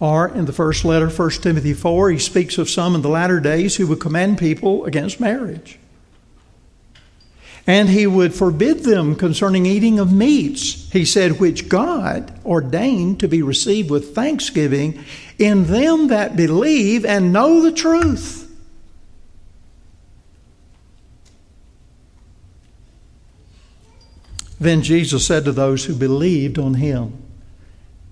Or 0.00 0.28
in 0.28 0.44
the 0.44 0.52
first 0.52 0.84
letter, 0.84 1.08
1 1.08 1.30
Timothy 1.30 1.74
4, 1.74 2.10
he 2.10 2.18
speaks 2.18 2.56
of 2.56 2.70
some 2.70 2.94
in 2.94 3.02
the 3.02 3.08
latter 3.08 3.40
days 3.40 3.76
who 3.76 3.86
would 3.88 4.00
command 4.00 4.38
people 4.38 4.84
against 4.84 5.20
marriage. 5.20 5.78
And 7.66 7.90
he 7.90 8.06
would 8.06 8.32
forbid 8.32 8.84
them 8.84 9.14
concerning 9.14 9.66
eating 9.66 9.98
of 9.98 10.12
meats, 10.12 10.90
he 10.90 11.04
said, 11.04 11.38
which 11.38 11.68
God 11.68 12.32
ordained 12.44 13.20
to 13.20 13.28
be 13.28 13.42
received 13.42 13.90
with 13.90 14.14
thanksgiving 14.14 15.04
in 15.38 15.66
them 15.66 16.08
that 16.08 16.36
believe 16.36 17.04
and 17.04 17.32
know 17.32 17.60
the 17.60 17.72
truth. 17.72 18.47
Then 24.60 24.82
Jesus 24.82 25.26
said 25.26 25.44
to 25.44 25.52
those 25.52 25.84
who 25.84 25.94
believed 25.94 26.58
on 26.58 26.74
him, 26.74 27.22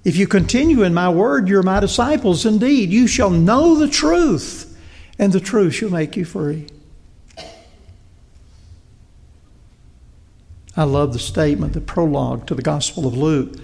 If 0.04 0.16
you 0.16 0.26
continue 0.26 0.82
in 0.82 0.94
my 0.94 1.08
word, 1.08 1.48
you're 1.48 1.62
my 1.62 1.80
disciples 1.80 2.46
indeed. 2.46 2.90
You 2.90 3.06
shall 3.06 3.30
know 3.30 3.74
the 3.74 3.88
truth, 3.88 4.78
and 5.18 5.32
the 5.32 5.40
truth 5.40 5.74
shall 5.74 5.90
make 5.90 6.16
you 6.16 6.24
free. 6.24 6.66
I 10.76 10.84
love 10.84 11.14
the 11.14 11.18
statement, 11.18 11.72
the 11.72 11.80
prologue 11.80 12.46
to 12.48 12.54
the 12.54 12.62
Gospel 12.62 13.06
of 13.06 13.16
Luke, 13.16 13.54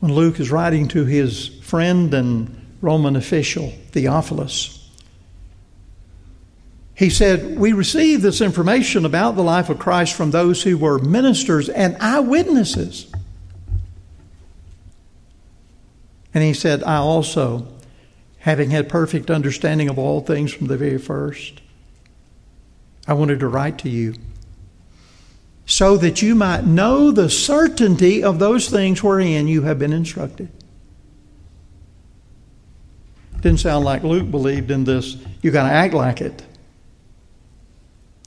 when 0.00 0.12
Luke 0.12 0.40
is 0.40 0.50
writing 0.50 0.88
to 0.88 1.04
his 1.04 1.48
friend 1.62 2.12
and 2.12 2.56
Roman 2.80 3.14
official, 3.14 3.72
Theophilus. 3.92 4.79
He 7.00 7.10
said, 7.10 7.58
We 7.58 7.72
received 7.72 8.22
this 8.22 8.40
information 8.40 9.04
about 9.04 9.34
the 9.34 9.42
life 9.42 9.68
of 9.68 9.80
Christ 9.80 10.14
from 10.14 10.30
those 10.30 10.62
who 10.62 10.78
were 10.78 11.00
ministers 11.00 11.68
and 11.68 11.96
eyewitnesses 11.98 13.10
And 16.32 16.44
he 16.44 16.54
said, 16.54 16.82
I 16.84 16.96
also, 16.96 17.66
having 18.38 18.70
had 18.70 18.88
perfect 18.88 19.30
understanding 19.30 19.88
of 19.88 19.98
all 19.98 20.20
things 20.20 20.52
from 20.52 20.68
the 20.68 20.76
very 20.76 20.98
first, 20.98 21.60
I 23.06 23.14
wanted 23.14 23.40
to 23.40 23.48
write 23.48 23.78
to 23.78 23.88
you 23.88 24.14
so 25.66 25.96
that 25.96 26.20
you 26.20 26.34
might 26.34 26.64
know 26.64 27.10
the 27.10 27.30
certainty 27.30 28.22
of 28.24 28.38
those 28.38 28.68
things 28.68 29.02
wherein 29.02 29.48
you 29.48 29.62
have 29.62 29.78
been 29.78 29.92
instructed. 29.92 30.48
Didn't 33.40 33.60
sound 33.60 33.84
like 33.84 34.02
Luke 34.02 34.30
believed 34.30 34.70
in 34.70 34.84
this. 34.84 35.16
You 35.42 35.50
got 35.50 35.68
to 35.68 35.72
act 35.72 35.94
like 35.94 36.20
it. 36.20 36.42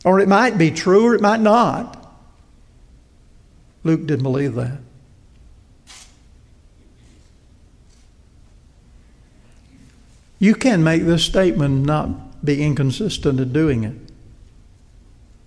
Or 0.03 0.19
it 0.19 0.27
might 0.27 0.57
be 0.57 0.69
true 0.71 1.05
or 1.05 1.15
it 1.15 1.21
might 1.21 1.39
not. 1.39 1.99
Luke 3.83 4.05
didn't 4.05 4.23
believe 4.23 4.55
that. 4.55 4.79
You 10.39 10.55
can 10.55 10.83
make 10.83 11.03
this 11.03 11.23
statement 11.23 11.73
and 11.73 11.85
not 11.85 12.43
be 12.43 12.61
inconsistent 12.61 13.39
in 13.39 13.53
doing 13.53 13.83
it. 13.85 13.95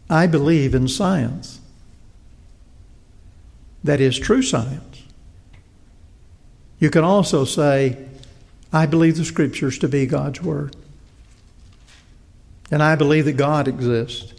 I 0.08 0.26
believe 0.26 0.74
in 0.74 0.88
science. 0.88 1.60
That 3.84 4.00
is 4.00 4.18
true 4.18 4.42
science. 4.42 5.02
You 6.78 6.90
can 6.90 7.04
also 7.04 7.44
say, 7.44 8.06
I 8.72 8.86
believe 8.86 9.16
the 9.16 9.24
scriptures 9.24 9.78
to 9.78 9.88
be 9.88 10.06
God's 10.06 10.42
Word. 10.42 10.76
And 12.70 12.82
I 12.82 12.96
believe 12.96 13.26
that 13.26 13.34
God 13.34 13.68
exists. 13.68 14.32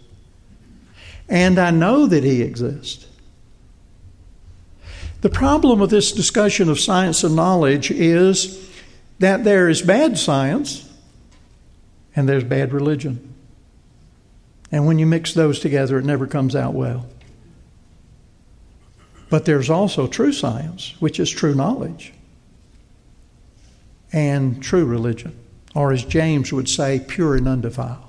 And 1.30 1.60
I 1.60 1.72
know 1.72 2.06
that 2.06 2.24
He 2.24 2.42
exists. 2.42 3.08
The 5.22 5.30
problem 5.30 5.80
with 5.80 5.90
this 5.90 6.12
discussion 6.12 6.70
of 6.70 6.80
science 6.80 7.24
and 7.24 7.36
knowledge 7.36 7.90
is 7.92 8.70
that 9.20 9.44
there 9.44 9.68
is 9.68 9.82
bad 9.82 10.18
science 10.18 10.88
and 12.16 12.30
there's 12.30 12.44
bad 12.44 12.72
religion. 12.72 13.34
And 14.72 14.86
when 14.86 15.00
you 15.00 15.06
mix 15.06 15.34
those 15.34 15.60
together, 15.60 15.98
it 15.98 16.06
never 16.06 16.28
comes 16.28 16.56
out 16.56 16.74
well. 16.74 17.08
But 19.30 19.46
there's 19.46 19.70
also 19.70 20.08
true 20.08 20.32
science, 20.32 20.94
which 21.00 21.20
is 21.20 21.30
true 21.30 21.54
knowledge, 21.54 22.14
and 24.14 24.62
true 24.64 24.86
religion, 24.86 25.38
or 25.76 25.92
as 25.92 26.06
James 26.06 26.54
would 26.54 26.70
say, 26.70 27.04
pure 27.06 27.36
and 27.36 27.48
undefiled. 27.48 28.07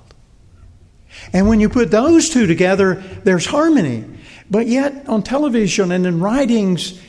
And 1.33 1.47
when 1.47 1.59
you 1.59 1.69
put 1.69 1.91
those 1.91 2.29
two 2.29 2.47
together, 2.47 2.95
there's 3.23 3.45
harmony. 3.45 4.05
But 4.49 4.67
yet, 4.67 5.07
on 5.07 5.23
television 5.23 5.91
and 5.91 6.05
in 6.05 6.19
writings, 6.19 6.99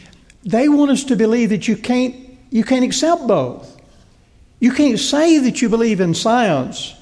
they 0.42 0.68
want 0.68 0.90
us 0.90 1.04
to 1.04 1.16
believe 1.16 1.50
that 1.50 1.68
you 1.68 1.76
can't, 1.76 2.14
you 2.50 2.64
can't 2.64 2.84
accept 2.84 3.26
both. 3.26 3.80
You 4.58 4.72
can't 4.72 4.98
say 4.98 5.38
that 5.38 5.62
you 5.62 5.68
believe 5.68 6.00
in 6.00 6.14
science 6.14 6.94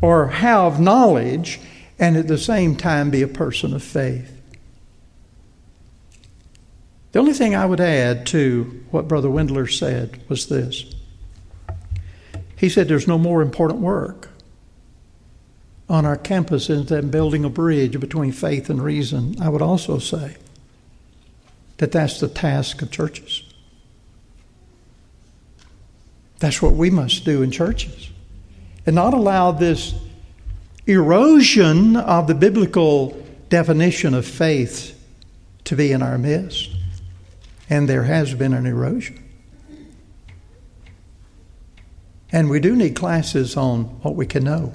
or 0.00 0.28
have 0.28 0.80
knowledge 0.80 1.60
and 1.98 2.16
at 2.16 2.26
the 2.26 2.38
same 2.38 2.76
time 2.76 3.10
be 3.10 3.22
a 3.22 3.28
person 3.28 3.74
of 3.74 3.82
faith. 3.82 4.40
The 7.12 7.18
only 7.18 7.34
thing 7.34 7.54
I 7.54 7.66
would 7.66 7.80
add 7.80 8.26
to 8.28 8.84
what 8.90 9.08
Brother 9.08 9.28
Wendler 9.28 9.70
said 9.70 10.22
was 10.28 10.46
this. 10.46 10.94
He 12.56 12.68
said 12.68 12.88
there's 12.88 13.08
no 13.08 13.18
more 13.18 13.42
important 13.42 13.80
work 13.80 14.29
on 15.90 16.06
our 16.06 16.16
campus 16.16 16.68
than 16.68 17.10
building 17.10 17.44
a 17.44 17.50
bridge 17.50 17.98
between 17.98 18.30
faith 18.30 18.70
and 18.70 18.82
reason. 18.82 19.34
I 19.42 19.48
would 19.48 19.60
also 19.60 19.98
say 19.98 20.36
that 21.78 21.90
that's 21.90 22.20
the 22.20 22.28
task 22.28 22.80
of 22.80 22.92
churches. 22.92 23.42
That's 26.38 26.62
what 26.62 26.74
we 26.74 26.90
must 26.90 27.24
do 27.24 27.42
in 27.42 27.50
churches. 27.50 28.08
And 28.86 28.94
not 28.94 29.14
allow 29.14 29.50
this 29.50 29.94
erosion 30.86 31.96
of 31.96 32.28
the 32.28 32.34
biblical 32.34 33.20
definition 33.48 34.14
of 34.14 34.24
faith 34.24 34.96
to 35.64 35.74
be 35.74 35.90
in 35.90 36.02
our 36.02 36.18
midst. 36.18 36.70
And 37.68 37.88
there 37.88 38.04
has 38.04 38.32
been 38.34 38.54
an 38.54 38.64
erosion. 38.64 39.22
And 42.30 42.48
we 42.48 42.60
do 42.60 42.76
need 42.76 42.94
classes 42.94 43.56
on 43.56 43.84
what 44.02 44.14
we 44.14 44.24
can 44.24 44.44
know. 44.44 44.72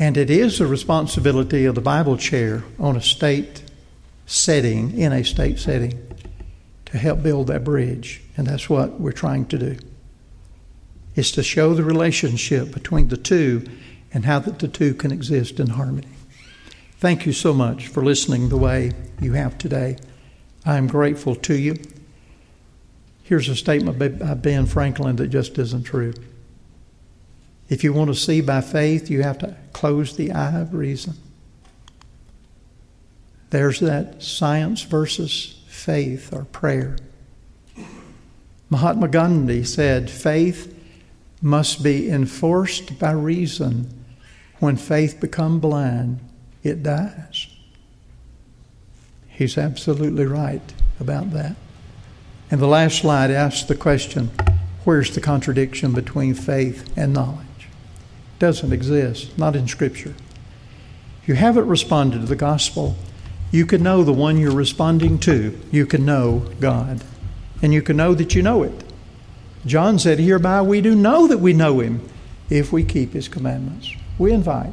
And 0.00 0.16
it 0.16 0.30
is 0.30 0.58
the 0.58 0.66
responsibility 0.66 1.66
of 1.66 1.74
the 1.74 1.82
Bible 1.82 2.16
chair 2.16 2.64
on 2.78 2.96
a 2.96 3.02
state 3.02 3.62
setting, 4.24 4.98
in 4.98 5.12
a 5.12 5.22
state 5.22 5.58
setting, 5.58 6.00
to 6.86 6.96
help 6.96 7.22
build 7.22 7.48
that 7.48 7.64
bridge. 7.64 8.22
And 8.34 8.46
that's 8.46 8.70
what 8.70 8.98
we're 8.98 9.12
trying 9.12 9.44
to 9.48 9.58
do. 9.58 9.76
Is 11.16 11.30
to 11.32 11.42
show 11.42 11.74
the 11.74 11.84
relationship 11.84 12.72
between 12.72 13.08
the 13.08 13.18
two 13.18 13.66
and 14.14 14.24
how 14.24 14.38
that 14.38 14.60
the 14.60 14.68
two 14.68 14.94
can 14.94 15.12
exist 15.12 15.60
in 15.60 15.68
harmony. 15.68 16.08
Thank 16.96 17.26
you 17.26 17.34
so 17.34 17.52
much 17.52 17.88
for 17.88 18.02
listening 18.02 18.48
the 18.48 18.56
way 18.56 18.92
you 19.20 19.34
have 19.34 19.58
today. 19.58 19.98
I 20.64 20.78
am 20.78 20.86
grateful 20.86 21.34
to 21.34 21.54
you. 21.54 21.76
Here's 23.22 23.50
a 23.50 23.54
statement 23.54 23.98
by 23.98 24.08
Ben 24.08 24.64
Franklin 24.64 25.16
that 25.16 25.28
just 25.28 25.58
isn't 25.58 25.84
true. 25.84 26.14
If 27.70 27.84
you 27.84 27.92
want 27.92 28.08
to 28.08 28.16
see 28.16 28.40
by 28.40 28.60
faith, 28.60 29.08
you 29.08 29.22
have 29.22 29.38
to 29.38 29.56
close 29.72 30.16
the 30.16 30.32
eye 30.32 30.60
of 30.60 30.74
reason. 30.74 31.14
There's 33.50 33.78
that 33.80 34.22
science 34.22 34.82
versus 34.82 35.62
faith 35.68 36.32
or 36.32 36.44
prayer. 36.44 36.96
Mahatma 38.68 39.08
Gandhi 39.08 39.64
said, 39.64 40.10
faith 40.10 40.76
must 41.40 41.82
be 41.82 42.10
enforced 42.10 42.98
by 42.98 43.12
reason. 43.12 44.04
When 44.58 44.76
faith 44.76 45.20
becomes 45.20 45.60
blind, 45.60 46.20
it 46.62 46.82
dies. 46.82 47.46
He's 49.28 49.56
absolutely 49.56 50.26
right 50.26 50.72
about 50.98 51.32
that. 51.32 51.56
And 52.50 52.60
the 52.60 52.66
last 52.66 52.98
slide 52.98 53.30
asks 53.30 53.62
the 53.62 53.76
question 53.76 54.30
where's 54.84 55.14
the 55.14 55.20
contradiction 55.20 55.92
between 55.92 56.34
faith 56.34 56.92
and 56.96 57.12
knowledge? 57.12 57.49
Doesn't 58.40 58.72
exist, 58.72 59.36
not 59.38 59.54
in 59.54 59.68
Scripture. 59.68 60.14
If 61.22 61.28
you 61.28 61.34
haven't 61.34 61.68
responded 61.68 62.22
to 62.22 62.26
the 62.26 62.34
gospel, 62.34 62.96
you 63.52 63.66
can 63.66 63.82
know 63.82 64.02
the 64.02 64.14
one 64.14 64.38
you're 64.38 64.50
responding 64.50 65.18
to. 65.20 65.60
You 65.70 65.84
can 65.84 66.06
know 66.06 66.50
God. 66.58 67.04
And 67.60 67.74
you 67.74 67.82
can 67.82 67.98
know 67.98 68.14
that 68.14 68.34
you 68.34 68.42
know 68.42 68.62
it. 68.62 68.82
John 69.66 69.98
said, 69.98 70.18
Hereby 70.18 70.62
we 70.62 70.80
do 70.80 70.94
know 70.94 71.26
that 71.26 71.38
we 71.38 71.52
know 71.52 71.80
him 71.80 72.08
if 72.48 72.72
we 72.72 72.82
keep 72.82 73.12
his 73.12 73.28
commandments. 73.28 73.94
We 74.18 74.32
invite 74.32 74.72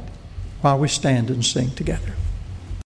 while 0.62 0.78
we 0.78 0.88
stand 0.88 1.28
and 1.28 1.44
sing 1.44 1.70
together. 1.72 2.14